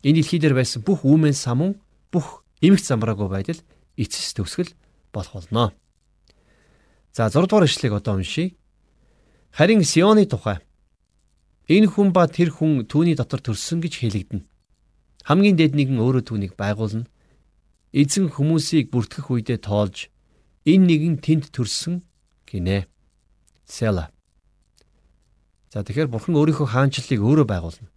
энэ 0.00 0.24
дэлхий 0.24 0.40
дээр 0.40 0.56
байсан 0.56 0.80
бүх 0.80 1.04
үүмэн 1.04 1.36
самун, 1.36 1.76
бүх 2.08 2.48
эмэгт 2.64 2.88
замбраагүй 2.88 3.28
байдал 3.28 3.60
эцэс 4.00 4.32
төгсгөл 4.32 4.72
болох 5.12 5.36
болно. 5.36 5.76
За 7.12 7.28
6 7.28 7.44
дугаар 7.44 7.68
ишлэгийг 7.68 7.92
одоо 7.92 8.16
уншийе. 8.16 8.56
Харин 9.52 9.84
Сионы 9.84 10.24
тухай 10.24 10.64
энэ 11.68 11.92
хүн 11.92 12.08
ба 12.16 12.24
тэр 12.24 12.48
хүн 12.56 12.88
түүний 12.88 13.12
дотор 13.20 13.44
төрсөн 13.44 13.84
гэж 13.84 14.00
хэлэгдэнэ. 14.00 14.48
Хамгийн 15.28 15.60
дээд 15.60 15.76
нэгэн 15.76 16.00
өөрөө 16.00 16.24
түүнийг 16.24 16.56
байгуулна. 16.56 17.04
Эзэн 17.92 18.32
хүмүүсийг 18.32 18.88
бүртгэх 18.88 19.28
үедээ 19.28 19.60
тоолж 19.60 20.08
энэ 20.64 20.88
нэгэн 20.88 21.16
тэнд 21.20 21.52
төрсөн 21.52 22.00
гинэ. 22.48 22.88
Села. 23.68 24.08
За 25.68 25.84
тэгэхээр 25.84 26.08
бурхан 26.08 26.34
өөрийнхөө 26.36 26.68
хаанчлалыг 26.72 27.20
өөрөө 27.20 27.46
байгуулна. 27.48 27.88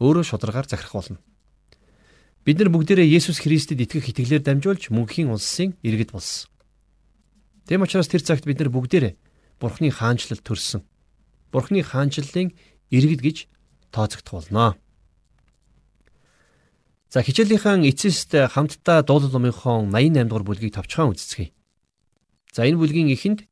Өөрөө 0.00 0.24
шударгаар 0.24 0.64
захирах 0.64 0.96
болно. 0.96 1.20
Бид 2.46 2.56
нар 2.56 2.72
бүгдээрээ 2.72 3.12
Есүс 3.20 3.44
Христэд 3.44 3.84
итгэх 3.84 4.16
итгэлээр 4.16 4.40
дамжуулж 4.40 4.88
мөнхийн 4.88 5.28
улсын 5.28 5.76
иргэд 5.84 6.16
болсон. 6.16 6.48
Тэм 7.68 7.84
учраас 7.84 8.08
тэр 8.08 8.22
цагт 8.24 8.48
бид 8.48 8.62
нар 8.62 8.70
бүгдээрээ 8.72 9.18
Бурхны 9.60 9.90
хаанчлал 9.90 10.40
төрсөн. 10.40 10.84
Бурхны 11.52 11.82
хаанчлалын 11.82 12.54
иргэд 12.88 13.20
гэж 13.20 13.36
тооцогдох 13.92 14.46
болно. 14.46 14.76
За 17.12 17.22
хичээлийнхэн 17.24 17.88
эцэст 17.88 18.32
хамтдаа 18.32 19.02
дуулал 19.02 19.32
номынхон 19.32 19.88
88 19.92 20.28
дугаар 20.28 20.44
бүлгийг 20.44 20.76
товчхон 20.76 21.16
үздэцгээе. 21.16 21.52
За 22.52 22.68
энэ 22.68 22.80
бүлгийн 22.80 23.12
эхэнд 23.12 23.48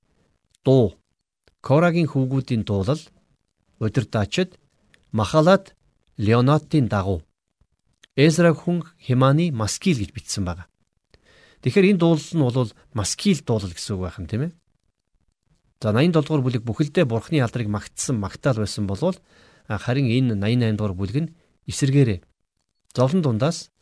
дуу 0.64 0.96
Корагийн 1.64 2.08
хүүгүүдийн 2.12 2.68
дуулал 2.68 3.00
удирдаачид 3.80 4.58
Махалат 5.12 5.74
Леонотын 6.16 6.88
дагуу 6.88 7.22
Эзра 8.16 8.54
хүн 8.54 8.84
Химаны 9.00 9.50
Маскил 9.50 9.98
гэж 9.98 10.10
бичсэн 10.14 10.44
байна. 10.44 10.66
Тэгэхээр 11.64 11.96
энэ 11.96 11.98
дуулал 11.98 12.20
нь 12.20 12.44
бол 12.44 12.72
маскил 12.92 13.40
дуулал 13.40 13.72
гэсэн 13.72 13.96
үг 13.96 14.02
байх 14.04 14.18
юм 14.20 14.28
тийм 14.28 14.42
ээ. 14.46 14.52
За 15.80 15.90
87 15.96 16.12
дугаар 16.12 16.44
бүлэг 16.44 16.62
бүхэлдээ 16.62 17.04
бурхны 17.08 17.40
алдрыг 17.40 17.68
магтсан 17.72 18.20
магтаал 18.20 18.60
байсан 18.60 18.86
болвол 18.86 19.16
харин 19.66 20.06
энэ 20.12 20.36
88 20.36 20.76
дугаар 20.76 20.94
бүлэг 20.94 21.18
нь 21.24 21.32
эсэргээрээ 21.66 22.20
зовлон 22.92 23.22
дундаас 23.24 23.72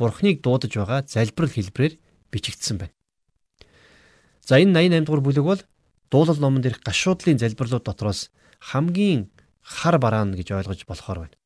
бурхныг 0.00 0.42
дуудаж 0.42 0.72
байгаа 0.72 1.04
залбирал 1.04 1.52
хэлбрээр 1.52 1.94
бичигдсэн 2.32 2.76
байна. 2.80 2.94
За 4.40 4.56
энэ 4.56 4.72
88 4.72 5.04
дугаар 5.04 5.22
бүлэг 5.22 5.44
бол 5.44 5.60
дуулал 6.10 6.38
номон 6.38 6.62
дээрх 6.62 6.80
гашуудлын 6.82 7.38
залбирлууд 7.38 7.84
дотроос 7.84 8.30
хамгийн 8.60 9.30
хар 9.62 9.98
бараан 9.98 10.34
гэж 10.34 10.52
ойлгож 10.52 10.86
болохоор 10.86 11.18
байна. 11.26 11.36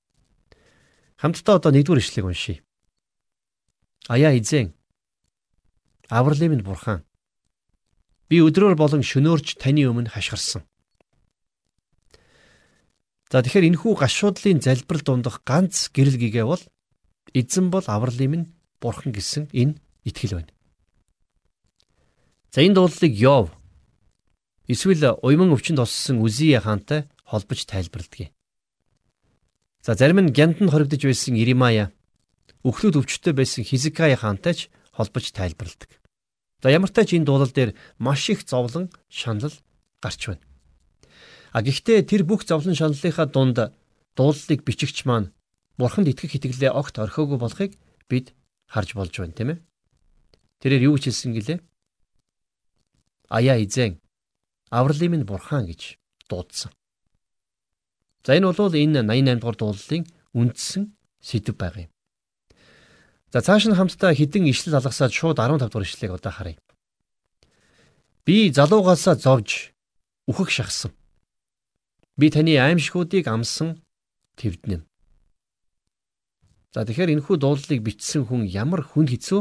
Хамтдаа 1.16 1.56
одоо 1.56 1.72
нэгдүгээр 1.72 2.00
ишлэгийг 2.00 2.28
уншийе. 2.28 2.62
Аяа 4.08 4.36
эзэн 4.36 4.72
авралын 6.08 6.50
минь 6.50 6.66
бурхан. 6.66 7.04
Би 8.28 8.40
өдрөөр 8.40 8.76
болон 8.76 9.02
шөнөөрч 9.02 9.56
таны 9.60 9.86
өмнө 9.88 10.12
хашгирсан. 10.12 10.62
За 13.30 13.42
тэгэхээр 13.42 13.68
энэхүү 13.70 13.94
гашуудлын 13.94 14.58
залбирал 14.58 15.04
дундах 15.06 15.42
ганц 15.46 15.90
гэрэл 15.94 16.18
гэгээ 16.18 16.46
бол 16.46 16.62
эзэн 17.34 17.70
бол 17.70 17.86
авралын 17.86 18.30
минь 18.30 18.46
бурхан 18.82 19.14
гэсэн 19.14 19.50
энэ 19.54 19.78
итгэл 20.02 20.42
байна. 20.42 20.52
За 22.50 22.66
энэ 22.66 22.74
дуулалыг 22.74 23.14
Йов 23.14 23.54
эсвэл 24.70 25.18
уйман 25.22 25.50
өвчнөд 25.50 25.82
оссон 25.82 26.22
Үзие 26.22 26.62
хаантай 26.62 27.10
холбож 27.26 27.66
тайлбарладаг. 27.66 28.30
За 29.82 29.94
зарим 29.94 30.20
нь 30.22 30.30
гянтанд 30.30 30.70
хоригдож 30.70 31.02
байсан 31.02 31.34
Иремая, 31.34 31.90
өхлөд 32.62 32.94
өвчтөй 33.00 33.34
байсан 33.34 33.64
Хизикай 33.64 34.14
хаантай 34.14 34.54
ч 34.54 34.60
холбож 34.92 35.32
тайлбарладаг. 35.34 35.90
За 36.62 36.70
ямар 36.70 36.90
ч 36.90 36.94
тач 36.94 37.10
энэ 37.16 37.24
дуулал 37.26 37.50
дээр 37.50 37.74
маш 37.98 38.28
их 38.30 38.46
зовлон 38.46 38.92
шанал 39.08 39.52
гарч 40.02 40.28
байна. 40.28 40.44
А 41.52 41.62
гэхдээ 41.62 42.06
тэр 42.06 42.22
бүх 42.28 42.44
зовлон 42.46 42.76
шаналлынхаа 42.76 43.26
дунд 43.26 43.58
дуулалыг 44.14 44.60
бичигч 44.62 45.08
маань 45.08 45.32
Бурханд 45.80 46.12
итгэх 46.12 46.36
итгэлээ 46.36 46.70
огт 46.76 47.00
орхиогүй 47.00 47.40
болохыг 47.40 47.72
бид 48.04 48.36
харж 48.68 48.92
болж 48.94 49.16
байна, 49.16 49.32
тийм 49.32 49.48
ээ. 49.56 49.58
Тэрээр 50.60 50.92
юу 50.92 51.00
хэлсэн 51.00 51.32
гэлээ? 51.32 51.58
Аяа 53.32 53.56
эзэн 53.56 53.96
авралын 54.70 55.10
минь 55.10 55.28
бурхан 55.28 55.66
гэж 55.66 55.98
дуудсан. 56.30 56.72
За 58.24 58.36
энэ 58.36 58.46
бол 58.54 58.74
энэ 58.74 59.02
88 59.02 59.40
дугаар 59.40 59.56
дуулалын 59.58 60.04
үндсэн 60.34 60.94
сэдв 61.20 61.54
байгаа 61.58 61.90
юм. 61.90 61.92
За 63.32 63.40
цааш 63.42 63.66
нь 63.66 63.76
хамтдаа 63.78 64.14
хідэн 64.14 64.46
ишлэл 64.50 64.78
алгасаад 64.78 65.12
шууд 65.12 65.38
15 65.38 65.70
дугаар 65.70 65.86
ишлэлийг 65.86 66.12
одоо 66.18 66.32
харъя. 66.32 66.58
Би 68.24 68.50
залуугаасаа 68.52 69.14
зовж 69.18 69.72
үхэх 70.30 70.50
шахсан. 70.50 70.92
Би 72.18 72.30
таны 72.30 72.54
аимшгуудыг 72.58 73.26
амсан 73.26 73.82
твднэм. 74.38 74.82
За 76.74 76.86
тэгэхээр 76.86 77.18
энэхүү 77.18 77.36
дуулалыг 77.40 77.80
бичсэн 77.82 78.30
хүн 78.30 78.46
ямар 78.46 78.86
хүн 78.86 79.10
хэцүү 79.10 79.40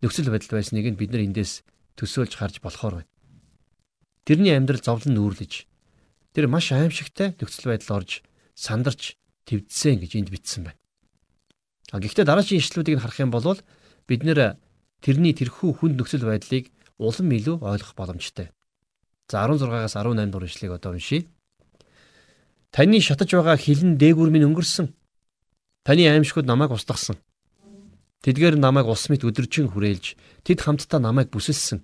нөхцөл 0.00 0.32
байдал 0.32 0.56
байсныг 0.56 0.86
нь 0.88 0.96
бид 1.00 1.12
нар 1.12 1.26
эндээс 1.28 1.60
төсөөлж 1.98 2.32
харж 2.40 2.56
болохоор 2.64 3.04
байна. 3.04 3.10
Тэрний 4.24 4.54
амьдрал 4.54 4.82
зовлон 4.84 5.16
нүүрлэж 5.16 5.66
тэр 6.34 6.46
маш 6.46 6.70
аимшигтай 6.72 7.34
нөхцөл 7.40 7.72
байдал 7.72 8.04
орж 8.04 8.22
сандарч 8.54 9.16
твдсэн 9.48 9.98
гэж 9.98 10.12
энд 10.20 10.30
бичсэн 10.30 10.68
байна. 10.68 10.78
А 11.90 11.98
гэхдээ 11.98 12.24
дараагийн 12.28 12.60
ишлүүдийг 12.62 13.00
харах 13.00 13.18
юм 13.18 13.32
бол 13.34 13.58
бид 14.06 14.22
нэр 14.22 14.60
тэрний 15.02 15.34
тэрхүү 15.34 15.80
хүнд 15.80 15.98
нөхцөл 15.98 16.28
байдлыг 16.28 16.70
улам 17.00 17.28
илүү 17.32 17.64
ойлгох 17.64 17.94
боломжтой. 17.96 18.52
За 19.30 19.46
16-аас 19.48 19.96
18 19.96 20.30
дугаар 20.30 20.46
ишлэгийг 20.46 20.76
одоо 20.76 20.92
уншийе. 20.92 21.26
Таны 22.70 23.00
шатаж 23.00 23.32
байгаа 23.34 23.56
хилэн 23.56 23.98
дээгүүр 23.98 24.30
минь 24.30 24.46
өнгөрсөн. 24.46 24.94
Таны 25.82 26.06
аимшгууд 26.06 26.46
намайг 26.46 26.70
устгасан. 26.70 27.18
Тэдгээр 28.22 28.60
намайг 28.60 28.86
ус 28.86 29.08
мэт 29.08 29.24
өдөржин 29.24 29.72
хүрээлж 29.72 30.14
тэд 30.44 30.60
хамтдаа 30.60 31.00
намайг 31.00 31.32
бүсэлсэн. 31.32 31.80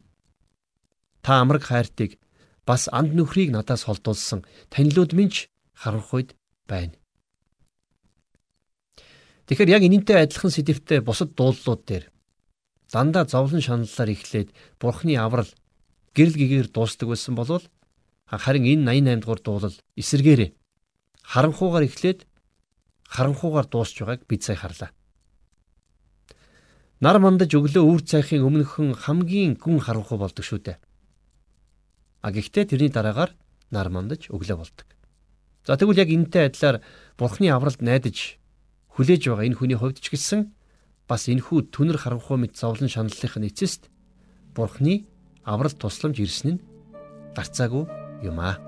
Та 1.25 1.41
амраг 1.41 1.65
хайртыг 1.65 2.21
бас 2.67 2.89
анд 2.93 3.15
нөхрийг 3.15 3.51
надаас 3.55 3.87
холдуулсан 3.87 4.45
танилуд 4.69 5.15
минь 5.15 5.33
харанх 5.73 6.11
үед 6.13 6.35
байна. 6.67 6.99
Тэгэхээр 9.47 9.73
яг 9.79 9.83
энэнтэй 9.87 10.27
адилхан 10.27 10.51
сэдвтэ 10.51 11.07
бусад 11.07 11.39
дуулууд 11.39 11.83
дээр 11.87 12.11
дандаа 12.91 13.25
зовлон 13.31 13.63
шаналлаар 13.63 14.11
эхлээд 14.11 14.51
бурхны 14.83 15.15
аврал 15.15 15.47
гэрэл 16.19 16.35
гэгээр 16.35 16.69
дуустдаг 16.75 17.15
байсан 17.15 17.39
болвол 17.39 17.63
харин 18.27 18.67
энэ 18.67 18.91
88 18.91 19.23
дугаар 19.23 19.41
дуулал 19.47 19.77
эсэргээрээ 19.95 20.51
харанхуугаар 21.23 21.87
эхлээд 21.87 22.27
харанхуугаар 23.07 23.67
дуусч 23.71 24.03
байгааг 24.03 24.27
бид 24.27 24.43
сая 24.43 24.59
харлаа. 24.59 24.91
Нар 26.99 27.19
мандаж 27.23 27.55
өглөө 27.55 27.85
үр 27.87 28.03
цайхын 28.03 28.43
өмнөхөн 28.43 28.97
хамгийн 28.99 29.55
гүн 29.61 29.79
харанхуй 29.79 30.19
болдог 30.19 30.43
шүү 30.43 30.61
дээ. 30.65 30.79
А 32.27 32.35
гэхдээ 32.35 32.75
тэрний 32.75 32.91
дараагаар 32.91 33.31
нар 33.71 33.87
мандаж 33.87 34.27
өглөө 34.35 34.59
болдог. 34.59 34.87
За 35.63 35.79
тэгвэл 35.79 36.03
яг 36.03 36.11
энэтэй 36.11 36.51
адилаар 36.51 36.83
Бурхны 37.15 37.55
авралд 37.55 37.79
найдаж 37.79 38.43
хүлээж 38.99 39.31
байгаа 39.31 39.47
энэ 39.47 39.55
хүний 39.55 39.79
хувьд 39.79 40.03
ч 40.03 40.11
гэсэн 40.11 40.51
бас 41.07 41.31
энэхүү 41.31 41.71
түнэр 41.71 42.03
харанхуй 42.03 42.43
мэд 42.43 42.59
зовлон 42.59 42.91
шаналлын 42.91 43.47
эцэст 43.47 43.87
Бурхны 44.59 45.07
аврал 45.47 45.79
тусламж 45.79 46.19
ирсэн 46.19 46.59
нь 46.59 46.63
гарцаагүй 47.39 47.87
юм 48.27 48.43
аа. 48.43 48.66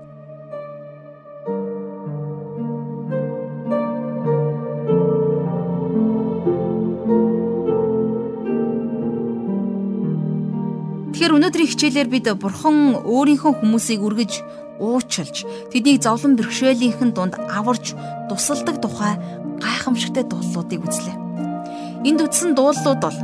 Өнөөдрийн 11.49 11.73
хичээлээр 11.73 12.09
бид 12.13 12.27
бурхан 12.37 13.01
өөрийнхөө 13.09 13.57
хүмүүсийг 13.57 14.05
үргэж 14.05 14.33
уучлж 14.77 15.49
тэднийг 15.73 15.97
зовлон 15.97 16.37
бэрхшээлийнхэн 16.37 17.17
дунд 17.17 17.41
аварж 17.49 17.97
тусалдаг 18.29 18.77
тухай 18.77 19.17
гайхамшигтай 19.57 20.29
дуулуудыг 20.29 20.85
үзлээ. 20.85 21.17
Энд 22.05 22.21
үтсэн 22.21 22.53
дуулууд 22.53 23.01
бол 23.01 23.17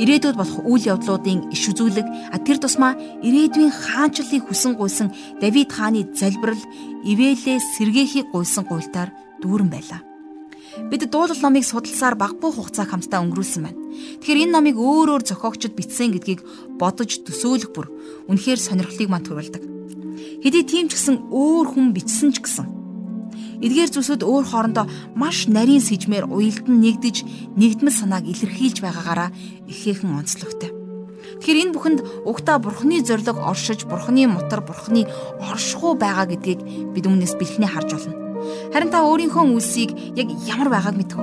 ирээдүйд 0.00 0.36
болох 0.40 0.58
үйл 0.64 0.88
явдлуудын 0.88 1.52
иш 1.52 1.68
үзүүлэг 1.68 2.08
тэр 2.48 2.58
тусмаа 2.64 2.96
ирээдүйн 3.20 3.68
хаанчлалыг 3.68 4.48
хүсэн 4.48 4.72
гуйсан 4.80 5.12
Давид 5.36 5.68
хааны 5.68 6.08
залбирал 6.16 6.64
ивэлээ 7.04 7.60
сэргээхийг 7.76 8.32
гуйсан 8.32 8.64
гуйлтаар 8.64 9.12
дүүрэн 9.44 9.68
байлаа. 9.68 10.00
Бид 10.90 11.08
дуулал 11.10 11.40
номыг 11.40 11.64
судалсаар 11.64 12.14
багбуу 12.14 12.52
хугацаа 12.52 12.86
хамтдаа 12.86 13.24
өнгөрүүлсэн 13.24 13.62
байна. 13.64 13.80
Тэгэхээр 14.20 14.42
энэ 14.44 14.54
номыг 14.54 14.76
өөр 14.76 15.08
өөр 15.16 15.22
зохиогчд 15.24 15.72
бичсэн 15.72 16.12
гэдгийг 16.12 16.40
бодож 16.76 17.24
төсөөлөх 17.24 17.72
бүр 17.72 17.86
үнэхээр 18.28 18.60
сонирхлыг 18.60 19.08
манд 19.08 19.26
төрүүлдэг. 19.26 19.64
Хэдий 20.44 20.64
тийм 20.68 20.92
ч 20.92 21.00
гэсэн 21.00 21.32
өөр 21.32 21.66
хүн 21.72 21.96
бичсэн 21.96 22.36
ч 22.36 22.44
гэсэн 22.44 22.76
эдгээр 23.64 23.88
зүйлсүүд 23.88 24.22
өөр 24.22 24.44
хоорондоо 24.52 24.86
маш 25.16 25.48
нарийн 25.48 25.80
сэжмээр 25.80 26.28
уялдан 26.28 26.76
нэгдэж 26.80 27.24
нэгдмэл 27.56 27.96
санааг 27.96 28.28
илэрхийлж 28.28 28.84
байгаагаараа 28.84 29.32
ихээхэн 29.64 30.12
онцлогтой. 30.12 30.70
Тэгэхээр 31.40 31.62
энэ 31.64 31.74
бүхэнд 31.74 32.00
угтаа 32.28 32.60
бурхны 32.60 33.00
зориг 33.00 33.32
оршиж, 33.32 33.88
бурхны 33.88 34.28
мотор, 34.28 34.60
бурхны 34.60 35.08
оршихуй 35.40 35.96
байгаа 35.96 36.28
гэдгийг 36.28 36.60
бид 36.92 37.04
өмнөөс 37.08 37.34
бэлхнээ 37.40 37.70
харж 37.72 37.90
байна. 37.96 38.25
Харин 38.72 38.90
та 38.90 39.04
өөрийнхөө 39.06 39.44
үлсийг 39.56 39.90
яг 40.16 40.28
ямар 40.46 40.68
байгааг 40.70 40.96
мэдв. 40.96 41.18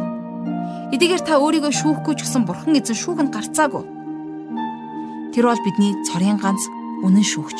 Эдгээр 0.94 1.24
та 1.26 1.42
өөрийгөө 1.42 1.74
шүүхгүй 1.74 2.14
ч 2.18 2.28
гэсэн 2.28 2.46
бурхан 2.46 2.78
эзэн 2.78 2.94
шүүх 2.94 3.20
нь 3.26 3.34
гарцаагүй. 3.34 3.84
Тэр 5.34 5.50
бол 5.50 5.62
бидний 5.66 5.98
цорын 6.06 6.38
ганц 6.38 6.70
үнэн 7.02 7.26
шүүгч. 7.26 7.60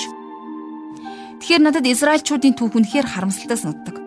Тэгэхээр 1.42 1.66
надад 1.66 1.90
Израильчуудын 1.90 2.54
түүх 2.54 2.78
үнэхээр 2.78 3.10
харамсалтай 3.10 3.58
санагддаг. 3.58 3.98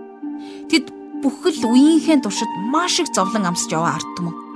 Тэд 0.71 0.95
бүхэл 1.27 1.67
үеийнхээ 1.67 2.23
туршид 2.23 2.49
маш 2.71 3.03
их 3.03 3.11
зовлон 3.11 3.51
амсж 3.51 3.75
яваа 3.75 3.99
ард 3.99 4.11
түмэн. 4.15 4.47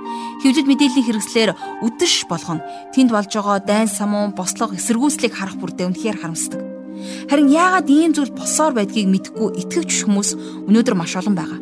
Хэвлэл 0.41 0.71
мэдээллийн 0.71 1.05
хэрэгслэр 1.05 1.51
үдэш 1.83 2.25
болгоно. 2.31 2.63
Тэнд 2.95 3.11
болж 3.11 3.29
байгаа 3.29 3.59
дайн 3.59 3.91
самуун 3.91 4.31
бослого 4.31 4.73
эсэргүүцлийг 4.79 5.35
харах 5.35 5.59
бүрдээ 5.59 5.91
үнэхээр 5.91 6.17
харамсдаг. 6.17 6.70
Харин 7.29 7.49
яагаад 7.49 7.87
ийм 7.89 8.11
зүйл 8.13 8.31
босоор 8.31 8.73
байдгийг 8.77 9.07
мэдэхгүй 9.09 9.49
итгэвч 9.61 10.05
хүмүүс 10.05 10.29
өнөөдөр 10.69 10.95
маш 10.97 11.17
олон 11.17 11.35
байгаа. 11.35 11.59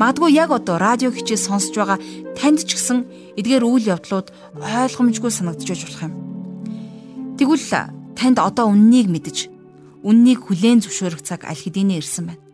Магадгүй 0.00 0.30
яг 0.32 0.50
одоо 0.50 0.80
радио 0.80 1.12
хичээл 1.12 1.46
сонсож 1.48 1.76
байгаа 1.76 1.98
танд 2.38 2.64
ч 2.64 2.76
гэсэн 2.76 3.04
эдгээр 3.36 3.64
үйл 3.68 3.92
явдлууд 3.94 4.32
ойлгомжгүй 4.56 5.30
санагдаж 5.32 5.68
болох 5.68 6.00
юм. 6.08 6.14
Тэгвэл 7.36 7.68
танд 8.16 8.38
одоо 8.40 8.72
үннийг 8.72 9.12
мэдж 9.12 9.52
үннийг 10.02 10.48
хүлээн 10.48 10.80
зөвшөөрөх 10.80 11.20
цаг 11.20 11.44
аль 11.44 11.60
хэдийнэ 11.60 12.00
ирсэн 12.00 12.32
байна. 12.32 12.44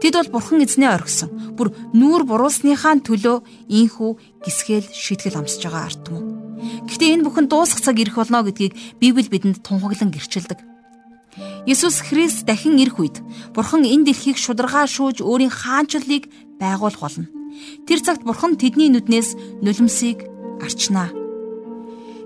Тэд 0.00 0.14
бол 0.16 0.40
бурхан 0.40 0.64
эзнээ 0.64 0.94
оргисон. 0.96 1.28
Бүр 1.58 1.74
нүүр 1.92 2.24
буруусныхаа 2.24 3.02
төлөө 3.04 3.42
ийхүү 3.68 4.10
гисгэл 4.46 4.88
шийтгэл 4.88 5.42
амсаж 5.42 5.60
байгаа 5.66 5.84
арт 5.90 6.08
юм. 6.08 6.24
Гэхдээ 6.88 7.20
энэ 7.20 7.24
бүхэн 7.26 7.46
дуусах 7.50 7.82
цаг 7.84 7.98
ирэх 8.00 8.16
болно 8.16 8.40
гэдгийг 8.46 8.72
Библи 8.96 9.28
бидэнд 9.28 9.60
тунхаглан 9.60 10.14
гэрчилдэг. 10.14 10.69
Есүс 11.68 12.00
Христ 12.00 12.48
дахин 12.48 12.80
ирэх 12.80 12.96
үед 12.96 13.16
Бурхан 13.52 13.84
энэ 13.84 14.08
дэлхийг 14.08 14.40
шударгаа 14.40 14.88
шүүж 14.88 15.20
өөрийн 15.20 15.52
хаанчлалыг 15.52 16.32
байгуулах 16.56 17.00
болно. 17.00 17.28
Тэр 17.84 18.00
цагт 18.00 18.24
Бурхан 18.24 18.56
тэдний 18.56 18.88
нүднээс 18.88 19.60
нулимсыг 19.60 20.24
арчнаа. 20.64 21.12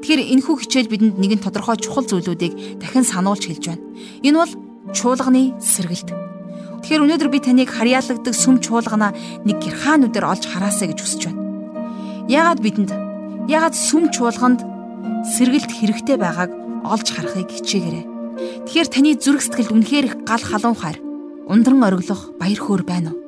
Тэгэхээр 0.05 0.38
энэхүү 0.38 0.55
хичээл 0.62 0.92
бидэнд 0.92 1.18
нэгэн 1.18 1.42
тодорхой 1.42 1.81
чухал 1.83 2.07
зүйлүүдийг 2.07 2.79
дахин 2.79 3.03
сануулж 3.03 3.51
хэлж 3.51 3.64
байна. 3.75 3.83
Энэ 4.23 4.38
бол 4.38 4.53
чуулганы 4.94 5.59
сэргэлт. 5.59 6.14
Тэгэхээр 6.85 7.03
өнөөдөр 7.03 7.31
би 7.33 7.40
таныг 7.42 7.73
харьяалагддаг 7.75 8.35
сүм 8.37 8.62
чуулгана 8.62 9.16
нэг 9.42 9.59
гэрхаанүүдээр 9.64 10.29
олж 10.29 10.44
хараасаа 10.47 10.92
гэж 10.92 10.99
хүсэж 11.01 11.23
байна. 11.27 11.42
Яагаад 12.31 12.61
бидэнд 12.61 12.92
яагаад 13.49 13.75
сүм 13.75 14.12
чуулганд 14.12 14.61
сэргэлт 15.25 15.73
хэрэгтэй 15.73 16.20
байгааг 16.20 16.53
олж 16.85 17.07
харахыг 17.09 17.49
хичээгээрэй. 17.49 18.13
Тэгэхээр 18.35 18.88
таны 18.90 19.14
зүрх 19.14 19.42
сэтгэлд 19.42 19.75
үнэхээр 19.75 20.07
их 20.11 20.14
гал 20.27 20.42
халуун 20.42 20.75
хайр, 20.75 20.99
ундран 21.47 21.83
ориглох 21.87 22.35
баяр 22.35 22.61
хөөр 22.61 22.83
байна 22.83 23.14
уу? 23.14 23.20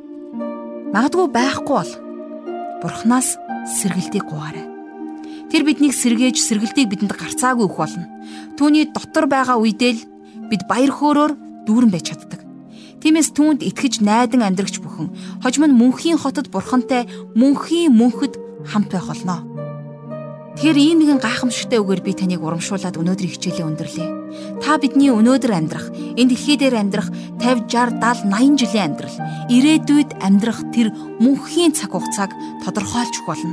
Магадгүй 0.90 1.26
байхгүй 1.30 1.74
бол 1.76 1.92
Бурханаас 2.82 3.38
сэргэлтийг 3.78 4.26
гуйаарай. 4.26 4.66
Тэр 5.50 5.62
биднийг 5.62 5.94
сэргээж 5.94 6.42
сэргэлтийг 6.42 6.90
бидэнд 6.90 7.14
гарцаагүй 7.14 7.70
өгөх 7.70 7.78
болно. 7.78 8.06
Түүний 8.58 8.90
дотор 8.90 9.30
байгаа 9.30 9.62
үедээ 9.62 9.92
л 9.94 10.02
бид 10.50 10.66
баяр 10.66 10.90
хөөрөөр 10.90 11.32
дүүрэн 11.66 11.90
байж 11.90 12.10
чаддаг. 12.10 12.42
Тиймээс 13.02 13.30
түүнд 13.30 13.62
итгэж 13.62 14.02
найдан 14.02 14.42
амьдрагч 14.42 14.82
бүхэн 14.82 15.12
хожим 15.42 15.70
нь 15.70 15.78
мөнхийн 15.78 16.18
хотод 16.18 16.50
бурхантай 16.50 17.06
мөнхийн 17.38 17.94
мөнхөд 17.94 18.34
хамт 18.66 18.90
байх 18.90 19.06
болно. 19.06 19.46
Тэгэхээр 20.56 20.80
ийм 20.80 20.98
нэгэн 21.04 21.20
гайхамшигтай 21.20 21.76
үгээр 21.84 22.00
би 22.00 22.16
таныг 22.16 22.40
урамшуулад 22.40 22.96
өнөөдрийн 22.96 23.28
хичээлээ 23.28 23.68
өндөрлөе. 23.76 24.08
Та 24.64 24.80
бидний 24.80 25.12
өнөөдөр 25.12 25.52
амьдрах, 25.52 25.92
энэ 25.92 26.32
дэлхий 26.32 26.56
дээр 26.56 26.80
амьдрах 26.80 27.12
50, 27.44 27.68
60, 27.68 28.00
70, 28.00 28.32
80 28.32 28.56
жилийн 28.64 28.84
амьдрал, 28.88 29.16
ирээдүйд 29.52 30.10
амьдрах 30.16 30.60
тэр 30.72 30.96
мөнхийн 31.20 31.76
цаг 31.76 31.92
хугацааг 31.92 32.32
тодорхойлж 32.64 33.14
өгөх 33.20 33.28
болно. 33.28 33.52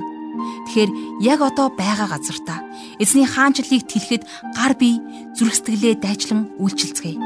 Тэгэхээр 0.63 0.91
яг 1.27 1.39
одоо 1.43 1.67
байгаа 1.75 2.07
газартаа 2.07 2.63
эзний 3.03 3.27
хаанчлалыг 3.27 3.83
тэлэхэд 3.83 4.23
гар 4.55 4.73
бие 4.79 5.03
зүрх 5.35 5.59
сэтгэлээ 5.59 5.99
дайчлан 5.99 6.55
үйлчилцгээе. 6.55 7.19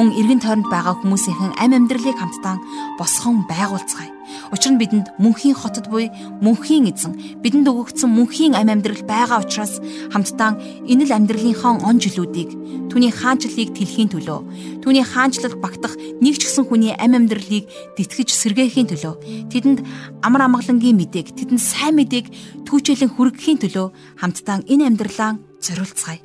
Мөн 0.00 0.16
эргэн 0.16 0.40
тойронд 0.40 0.66
байгаа 0.72 0.96
хүмүүсийн 0.96 1.60
ам 1.60 1.76
амьдралыг 1.76 2.16
хамтдаа 2.16 2.56
босгон 2.96 3.44
байгуулцгаая. 3.44 4.17
Учир 4.52 4.72
нь 4.72 4.80
бидэнд 4.80 5.20
мөнхийн 5.20 5.52
хотод 5.52 5.92
буй 5.92 6.08
мөнхийн 6.40 6.88
эзэн 6.88 7.42
бидэнд 7.44 7.68
өгөгдсөн 7.68 8.08
мөнхийн 8.08 8.56
ам 8.56 8.72
амьдрал 8.72 9.04
байгаа 9.04 9.44
учраас 9.44 9.80
хамтдаа 10.08 10.56
энэ 10.88 11.04
л 11.04 11.12
амьдралынхаа 11.12 11.84
он 11.84 12.00
жилүүдийг 12.00 12.56
түүний 12.88 13.12
хаанчлалыг 13.12 13.76
тэлхийн 13.76 14.08
төлөө 14.08 14.40
түүний 14.80 15.04
хаанчлал 15.04 15.60
багтах 15.60 16.00
нэг 16.24 16.40
ч 16.40 16.48
гэсэн 16.48 16.64
хүний 16.64 16.96
ам 16.96 17.12
амьдралыг 17.12 17.68
тэтгэж 18.00 18.28
сэргээхийн 18.32 18.88
төлөө 18.88 19.14
тэдэнд 19.52 19.84
амар 20.24 20.48
амгалангийн 20.48 20.96
мэдээг 20.96 21.36
тэдэнд 21.36 21.60
сайн 21.60 22.00
мэдээг 22.00 22.26
түүчэлэн 22.64 23.12
хүргэхийн 23.12 23.60
төлөө 23.60 23.86
хамтдаа 24.16 24.64
энэ 24.64 24.88
амьдралаа 24.88 25.36
зориулцгаая. 25.60 26.24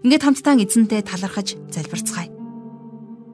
Ингээд 0.00 0.24
хамтдаа 0.24 0.56
эзэнтэй 0.56 1.04
талархаж 1.04 1.60
залбирцгаая. 1.68 2.32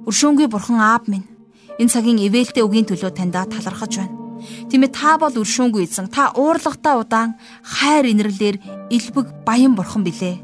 Өршөөнгүй 0.07 0.51
бурхан 0.51 0.83
аав 0.83 1.07
минь 1.07 1.36
Энэ 1.77 1.93
цагийн 1.93 2.23
ивэлтэй 2.25 2.65
үгийн 2.65 2.89
төлөө 2.89 3.13
таньда 3.13 3.45
талархаж 3.45 4.01
байна. 4.01 4.17
Тиймээ 4.71 4.91
та 4.93 5.21
бол 5.21 5.33
өршөөнгүй 5.33 5.85
эзэн. 5.85 6.09
Та 6.09 6.33
уурлагтаа 6.33 7.01
удаан 7.05 7.37
хайр 7.61 8.09
инэрлэр 8.13 8.89
илбэг 8.89 9.45
баян 9.45 9.77
бурхан 9.77 10.05
билээ. 10.05 10.41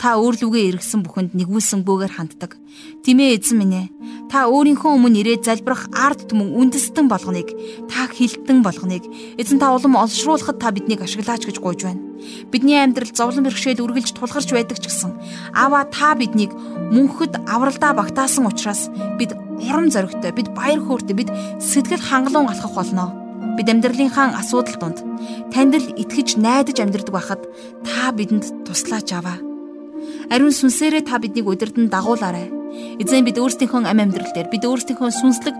Та 0.00 0.16
өөрлөгөө 0.16 0.80
эргэсэн 0.80 1.04
бүхэнд 1.04 1.36
нэгүүлсэн 1.36 1.84
бөөгээр 1.84 2.16
ханддаг. 2.16 2.56
Тимээ 3.04 3.36
эзэн 3.36 3.56
минь 3.60 3.76
ээ. 3.76 3.86
Та 4.32 4.48
өөрийнхөө 4.48 4.96
өмнө 4.96 5.20
ирээд 5.20 5.44
залбирах 5.44 5.92
ард 5.92 6.24
түмэн 6.24 6.56
үндэстэн 6.56 7.04
болгоныг 7.04 7.52
та 7.84 8.08
хилтэн 8.08 8.64
болгоныг 8.64 9.04
эзэн 9.36 9.60
та 9.60 9.76
улам 9.76 10.00
олшруулахад 10.00 10.56
та 10.56 10.72
биднийг 10.72 11.04
ашиглаач 11.04 11.44
гэж 11.44 11.60
гуйж 11.60 11.84
байна. 11.84 12.00
Бидний 12.48 12.80
амьдрал 12.80 13.12
зовлон 13.12 13.44
бэрхшээл 13.44 13.84
үргэлж 13.84 14.16
тулгарч 14.16 14.48
байдаг 14.56 14.80
ч 14.80 14.88
гэсэн 14.88 15.12
аваа 15.52 15.84
та 15.84 16.16
биднийг 16.16 16.56
мөнхөд 16.56 17.44
авралдаа 17.44 17.92
багтаасан 17.92 18.48
учраас 18.48 18.88
бид 19.20 19.36
урам 19.60 19.90
зоригтой, 19.90 20.32
бид 20.32 20.48
баяр 20.56 20.80
хөөртэй, 20.80 21.16
бид 21.16 21.30
сэтгэл 21.60 22.00
хангалуун 22.00 22.48
алхах 22.48 22.74
болно. 22.74 23.12
Бид 23.56 23.68
амьдралынхаа 23.68 24.36
асуудал 24.40 24.76
донд 24.80 24.98
танд 25.52 25.74
л 25.76 25.92
итгэж 25.96 26.40
найдаж 26.40 26.80
амьдрдаг 26.80 27.12
байхад 27.12 27.42
та 27.84 28.12
бидэнд 28.12 28.64
туслаач 28.64 29.12
аваа. 29.12 29.38
Ариун 30.30 30.54
сүнсээрээ 30.54 31.04
та 31.04 31.18
биднийг 31.18 31.46
удирдан 31.48 31.88
дагуулаарай. 31.90 32.48
Эзэн 33.02 33.26
бид 33.26 33.36
өөрсдийнхөө 33.36 33.82
ам 33.82 33.98
амьдрал 33.98 34.30
дээр, 34.30 34.48
бид 34.48 34.62
өөрсдийнхөө 34.62 35.10
сүнслэг 35.10 35.56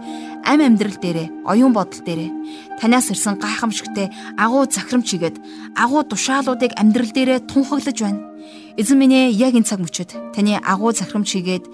ам 0.47 0.61
амьдрал 0.63 0.95
дээрээ, 1.03 1.43
оюун 1.43 1.75
бодол 1.75 2.01
дээрээ 2.07 2.31
танаас 2.79 3.11
ирсэн 3.11 3.35
гайхамшигтай 3.43 4.15
агуу 4.39 4.71
захирамч 4.71 5.09
игээд 5.19 5.37
агуу 5.75 6.07
тушаалуудыг 6.07 6.73
амьдрал 6.79 7.11
дээрээ 7.11 7.51
тунхаглаж 7.51 7.99
байна. 7.99 8.23
Эзэн 8.79 8.97
минь 8.97 9.35
яг 9.35 9.59
энэ 9.59 9.67
цаг 9.67 9.83
мөчид 9.83 10.15
таны 10.33 10.63
агуу 10.63 10.95
захирамч 10.95 11.35
игээд 11.35 11.65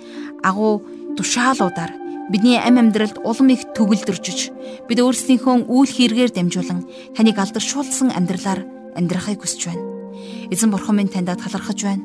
агуу 0.40 0.80
тушаалуудаар 1.20 1.92
Бидний 2.26 2.58
ам 2.58 2.78
амьдралд 2.82 3.22
улам 3.22 3.54
их 3.54 3.70
төгөлдөржиж 3.78 4.50
бид 4.90 4.98
өөрсдийнхөө 4.98 5.70
үйл 5.70 5.92
хэрэгээр 5.94 6.34
дамжуулан 6.34 6.82
таныг 7.14 7.38
алдаршуулсан 7.38 8.10
амьдралаар 8.10 8.66
амьдрахыг 8.98 9.46
хүсэж 9.46 9.70
байна. 9.70 9.86
Эзэн 10.50 10.74
бурхан 10.74 10.98
минь 10.98 11.06
таньд 11.06 11.30
талархаж 11.30 11.86
байна. 11.86 12.02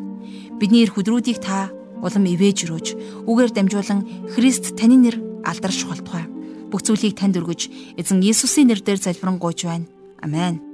Бидний 0.62 0.86
эрх 0.86 1.01
өдрүүдийг 1.01 1.41
та 1.41 1.73
улам 2.05 2.29
ивэж 2.29 2.69
өрөөж 2.69 2.88
үгээр 3.25 3.49
дамжуулан 3.49 4.29
Христ 4.38 4.77
таны 4.77 5.01
нэр 5.01 5.17
алдарш 5.41 5.89
болтугай. 5.89 6.29
Бүх 6.69 6.86
зүйлийг 6.86 7.17
танд 7.17 7.41
өргөж 7.41 7.97
эзэн 7.97 8.21
Иесусийн 8.21 8.69
нэрээр 8.69 9.01
залбирanгуйж 9.01 9.65
байна. 9.65 9.89
Амен. 10.21 10.70